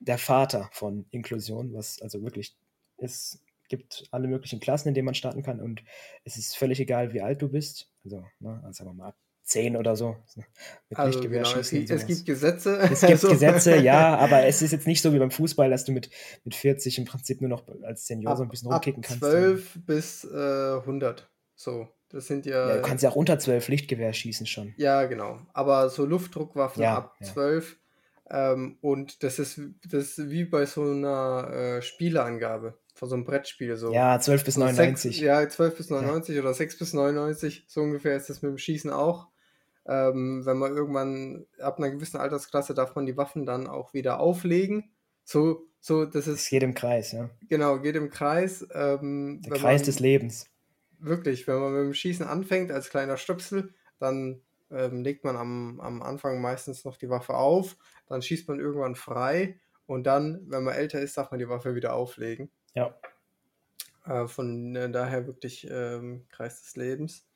[0.00, 2.56] der Vater von Inklusion, was also wirklich,
[2.98, 5.82] es gibt alle möglichen Klassen, in denen man starten kann und
[6.24, 7.90] es ist völlig egal, wie alt du bist.
[8.04, 10.16] Also, ne, also sagen wir mal ab 10 oder so.
[10.88, 12.78] Mit Also genau, es, gibt, und es gibt Gesetze.
[12.78, 15.84] Es gibt Also, Gesetze, ja, aber es ist jetzt nicht so wie beim Fußball, dass
[15.84, 16.10] du mit,
[16.44, 19.22] mit 40 im Prinzip nur noch als Senior ab, so ein bisschen rumkicken kannst.
[19.22, 21.30] 12 bis äh, 100.
[21.54, 22.68] So, das sind ja.
[22.68, 24.72] Ja, du kannst ja auch unter 12 Lichtgewehr schießen schon.
[24.76, 25.40] Ja, genau.
[25.52, 27.26] Aber so Luftdruckwaffen Ja, ab ja.
[27.26, 27.76] 12.
[28.30, 33.24] Ähm, und das ist, das ist wie bei so einer äh, Spieleangabe, von so einem
[33.24, 33.76] Brettspiel.
[33.76, 33.92] So.
[33.92, 35.16] Ja, 12 bis so 99.
[35.16, 37.64] Sechs, ja, 12 bis 99 oder 6 bis 99.
[37.68, 39.28] So ungefähr ist das mit dem Schießen auch.
[39.86, 44.18] Ähm, wenn man irgendwann ab einer gewissen Altersklasse darf man die Waffen dann auch wieder
[44.20, 44.90] auflegen.
[45.24, 47.28] So, So, das Es ist, geht im Kreis, ja.
[47.48, 48.66] genau, geht im Kreis.
[48.72, 50.46] Ähm, Der Kreis man- des Lebens.
[50.98, 55.78] Wirklich, wenn man mit dem Schießen anfängt als kleiner Stöpsel, dann ähm, legt man am,
[55.80, 57.76] am Anfang meistens noch die Waffe auf,
[58.06, 61.74] dann schießt man irgendwann frei und dann, wenn man älter ist, darf man die Waffe
[61.74, 62.50] wieder auflegen.
[62.74, 62.94] Ja.
[64.06, 67.26] Äh, von äh, daher wirklich ähm, Kreis des Lebens.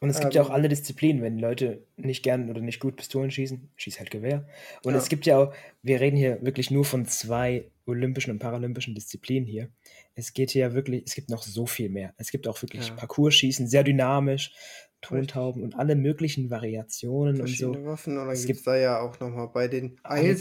[0.00, 2.96] Und es gibt ja auch Ähm, alle Disziplinen, wenn Leute nicht gern oder nicht gut
[2.96, 4.46] Pistolen schießen, schieß halt Gewehr.
[4.84, 4.98] Und Ja.
[4.98, 9.46] es gibt ja auch, wir reden hier wirklich nur von zwei olympischen und paralympischen Disziplinen
[9.46, 9.70] hier.
[10.14, 12.14] Es geht hier ja wirklich, es gibt noch so viel mehr.
[12.16, 12.94] Es gibt auch wirklich Ja.
[12.94, 14.52] Parcourschießen, sehr dynamisch,
[15.00, 17.72] Tontauben und alle möglichen Variationen und so.
[17.84, 20.34] Waffen und dann Es gibt da ja auch nochmal bei den alle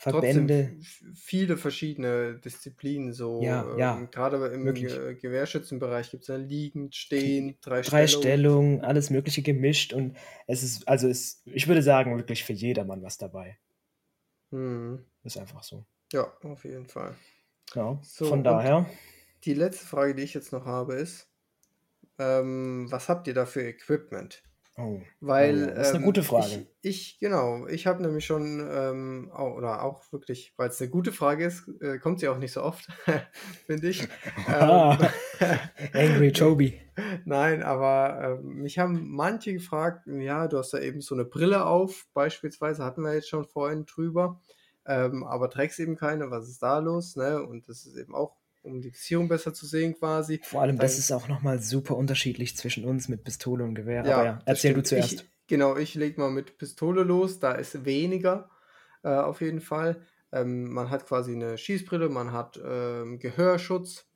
[0.00, 0.76] Verbände.
[1.14, 3.12] viele verschiedene Disziplinen.
[3.12, 4.92] So, Ja, ja, ähm, gerade im wirklich.
[4.94, 8.22] Ge Gewehrschützenbereich gibt es ja liegend, stehend, drei, Drei Stellungen.
[8.22, 13.02] Stellungen, alles Mögliche gemischt und es ist, also es, ich würde sagen, wirklich für jedermann
[13.02, 13.58] was dabei.
[14.50, 15.04] Hm.
[15.22, 15.84] Ist einfach so.
[16.12, 17.14] Ja, auf jeden Fall.
[17.74, 18.88] Ja, So, von daher.
[19.44, 21.28] die letzte Frage, die ich jetzt noch habe, ist,
[22.18, 24.42] ähm, was habt ihr da für Equipment?
[24.82, 26.66] Oh, oh Weil ja, das ist eine ähm, gute ich, Frage.
[26.82, 31.12] ich, genau, ich habe nämlich schon, ähm, au- oder auch wirklich, weil es eine gute
[31.12, 32.86] Frage ist, äh, kommt sie auch nicht so oft,
[33.66, 34.06] finde ich.
[34.48, 34.98] Ähm,
[35.94, 36.80] Angry Toby.
[37.24, 41.66] Nein, aber ähm, mich haben manche gefragt, ja, du hast da eben so eine Brille
[41.66, 44.40] auf, beispielsweise hatten wir jetzt schon vorhin drüber,
[44.86, 47.42] ähm, aber trägst eben keine, was ist da los, ne?
[47.42, 50.40] Und das ist eben auch, um die Ziehung besser zu sehen quasi.
[50.42, 54.00] Vor allem, das Dann, ist auch nochmal super unterschiedlich zwischen uns mit Pistole und Gewehr.
[54.00, 55.12] Aber ja, ja, das erzähl du zuerst.
[55.12, 58.50] Ich, genau, ich leg mal mit Pistole los, da ist weniger
[59.02, 60.04] äh, auf jeden Fall.
[60.32, 64.06] Ähm, man hat quasi eine Schießbrille, man hat ähm, Gehörschutz,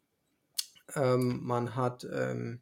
[0.94, 2.60] ähm, man hat ähm,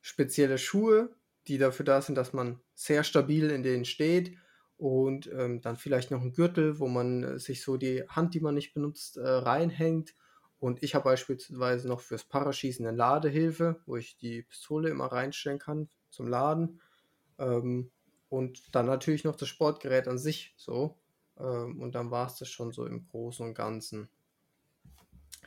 [0.00, 1.10] spezielle Schuhe,
[1.46, 4.36] die dafür da sind, dass man sehr stabil in denen steht.
[4.76, 8.40] Und ähm, dann vielleicht noch ein Gürtel, wo man äh, sich so die Hand, die
[8.40, 10.14] man nicht benutzt, äh, reinhängt.
[10.60, 15.58] Und ich habe beispielsweise noch fürs Paraschießen eine Ladehilfe, wo ich die Pistole immer reinstellen
[15.58, 16.80] kann zum Laden.
[17.38, 17.90] Ähm,
[18.28, 20.98] und dann natürlich noch das Sportgerät an sich so.
[21.38, 24.08] Ähm, und dann war es das schon so im Großen und Ganzen.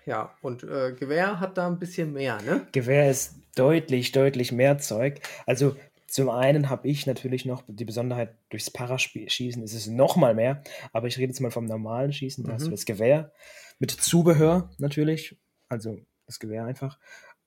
[0.06, 2.68] Ja, und äh, Gewehr hat da ein bisschen mehr, ne?
[2.72, 5.22] Gewehr ist deutlich, deutlich mehr Zeug.
[5.46, 5.76] Also
[6.12, 10.62] zum einen habe ich natürlich noch die Besonderheit, durchs Paraschießen ist es nochmal mehr.
[10.94, 12.44] Aber ich rede jetzt mal vom normalen Schießen.
[12.44, 12.72] Da hast du Mhm.
[12.72, 13.32] das Gewehr
[13.80, 15.38] mit Zubehör natürlich.
[15.70, 15.98] Also
[16.28, 17.00] das Gewehr einfach.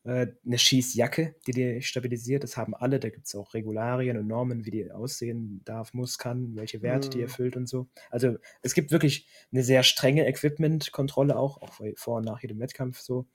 [0.04, 2.42] Äh, eine Schießjacke, die dir stabilisiert.
[2.42, 3.00] Das haben alle.
[3.00, 7.08] Da gibt es auch Regularien und Normen, wie die aussehen darf, muss, kann, welche Werte
[7.10, 7.24] die Mhm.
[7.24, 7.88] erfüllt und so.
[8.10, 13.00] Also es gibt wirklich eine sehr strenge Equipment-Kontrolle auch, auch vor und nach jedem Wettkampf
[13.00, 13.26] so.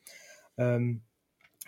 [0.57, 1.01] Ähm,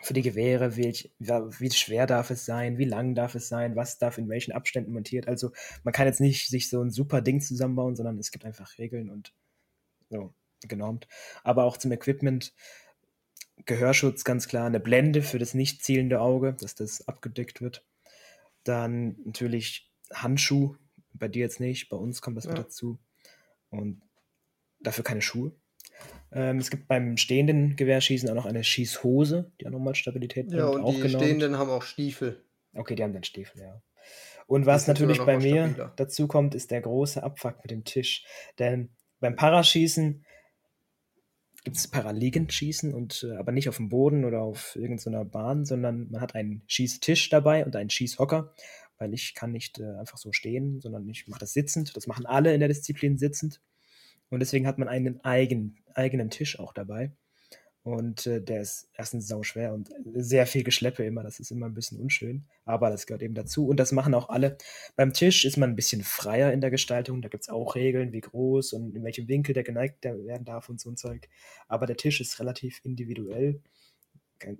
[0.01, 3.97] für die Gewehre, welch, wie schwer darf es sein, wie lang darf es sein, was
[3.99, 5.27] darf in welchen Abständen montiert.
[5.27, 5.51] Also
[5.83, 9.09] man kann jetzt nicht sich so ein super Ding zusammenbauen, sondern es gibt einfach Regeln
[9.09, 9.33] und
[10.09, 10.33] so
[10.67, 11.07] genormt.
[11.43, 12.53] Aber auch zum Equipment,
[13.65, 17.85] Gehörschutz ganz klar, eine Blende für das nicht zielende Auge, dass das abgedeckt wird.
[18.63, 20.75] Dann natürlich Handschuh,
[21.13, 22.63] bei dir jetzt nicht, bei uns kommt das mit Ja.
[22.63, 22.99] dazu.
[23.69, 24.01] Und
[24.79, 25.53] dafür keine Schuhe.
[26.33, 30.59] Ähm, es gibt beim stehenden Gewehrschießen auch noch eine Schießhose, die auch nochmal Stabilität bringt,
[30.59, 31.25] Ja, und die genormt.
[31.25, 32.43] Stehenden haben auch Stiefel.
[32.73, 33.81] Okay, die haben dann Stiefel, ja.
[34.47, 35.93] Und was natürlich bei mir stabiler.
[35.95, 38.25] dazu kommt, ist der große Abfuck mit dem Tisch.
[38.59, 38.89] Denn
[39.19, 40.25] beim Paraschießen
[41.63, 46.09] gibt es Paraliegendschießen und äh, aber nicht auf dem Boden oder auf irgendeiner Bahn, sondern
[46.09, 48.53] man hat einen Schießtisch dabei und einen Schießhocker,
[48.97, 51.95] weil ich kann nicht äh, einfach so stehen, sondern ich mache das sitzend.
[51.95, 53.61] Das machen alle in der Disziplin sitzend.
[54.31, 57.11] Und deswegen hat man einen eigen, eigenen Tisch auch dabei.
[57.83, 61.23] Und äh, der ist erstens sau schwer und sehr viel Geschleppe immer.
[61.23, 62.45] Das ist immer ein bisschen unschön.
[62.63, 63.67] Aber das gehört eben dazu.
[63.67, 64.57] Und das machen auch alle.
[64.95, 67.21] Beim Tisch ist man ein bisschen freier in der Gestaltung.
[67.21, 70.69] Da gibt es auch Regeln, wie groß und in welchem Winkel der geneigt werden darf
[70.69, 71.27] und so ein Zeug.
[71.67, 73.61] Aber der Tisch ist relativ individuell.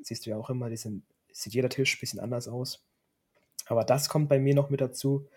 [0.01, 2.83] Siehst du ja auch immer, die sind, sieht jeder Tisch ein bisschen anders aus.
[3.67, 5.27] Aber das kommt bei mir noch mit dazu.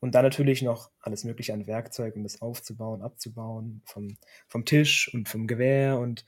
[0.00, 5.12] Und dann natürlich noch alles Mögliche an Werkzeug, um das aufzubauen, abzubauen, vom, vom Tisch
[5.12, 6.24] und vom Gewehr und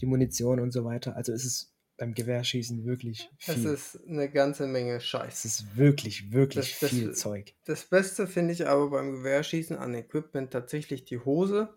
[0.00, 1.16] die Munition und so weiter.
[1.16, 3.66] Also es ist beim Gewehrschießen wirklich Es viel.
[3.66, 5.44] ist eine ganze Menge Es Scheiß.
[5.44, 7.52] ist wirklich, wirklich Das- das- viel Zeug.
[7.66, 11.74] Das Beste finde ich aber beim Gewehrschießen an Equipment tatsächlich die Hose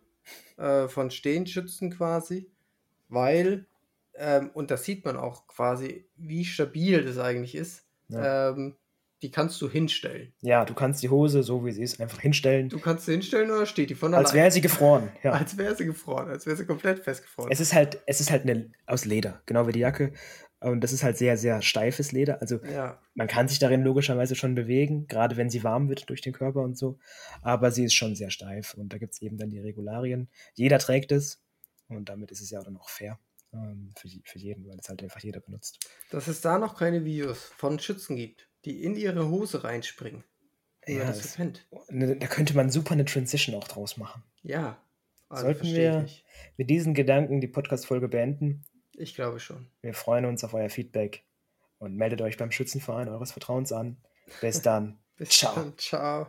[0.55, 2.49] äh, von Stehenschützen quasi,
[3.09, 3.65] weil,
[4.15, 8.51] ähm, und das sieht man auch quasi, wie stabil das eigentlich ist, Ja.
[8.51, 8.77] ähm,
[9.23, 10.33] die kannst du hinstellen.
[10.41, 13.49] Ja, du kannst die Hose, so wie sie ist, einfach hinstellen, Du kannst sie hinstellen
[13.49, 14.41] oder steht die von als allein.
[14.43, 15.09] wäre sie gefroren.
[15.23, 15.31] Ja.
[15.43, 17.51] Als wäre sie gefroren, als wäre sie komplett festgefroren.
[17.51, 20.13] Es ist halt, es ist halt eine, aus Leder, genau wie die Jacke.
[20.59, 22.39] Und das ist halt sehr, sehr steifes Leder.
[22.41, 26.21] Also ja, man kann sich darin logischerweise schon bewegen, gerade wenn sie warm wird durch
[26.21, 26.99] den Körper und so.
[27.41, 30.29] Aber sie ist schon sehr steif und da gibt es eben dann die Regularien.
[30.53, 31.41] Jeder trägt es
[31.89, 33.19] Und damit ist es ja dann auch fair
[33.53, 35.79] ähm, für, für jeden, weil es halt einfach jeder benutzt.
[36.11, 40.23] Dass es da noch keine Videos von Schützen gibt, die in ihre Hose reinspringen.
[40.87, 41.37] Ja, das
[41.89, 44.23] ne, da könnte man super eine Transition auch draus machen.
[44.41, 44.77] Ja.
[45.29, 46.05] Also Sollten wir
[46.57, 48.63] mit diesen Gedanken die Podcast-Folge beenden?
[48.95, 49.67] Ich glaube schon.
[49.81, 51.23] Wir freuen uns auf euer Feedback
[51.79, 53.97] und meldet euch beim Schützenverein eures Vertrauens an.
[54.41, 54.99] Bis dann.
[55.17, 55.55] Bis ciao.
[55.55, 55.77] Dann.
[55.77, 56.27] Ciao.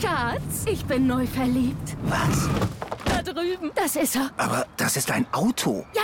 [0.00, 1.96] Schatz, ich bin neu verliebt.
[2.04, 2.48] Was?
[3.04, 3.72] Da drüben.
[3.74, 4.30] Das ist er.
[4.36, 5.84] Aber das ist ein Auto.
[5.94, 6.03] Ja.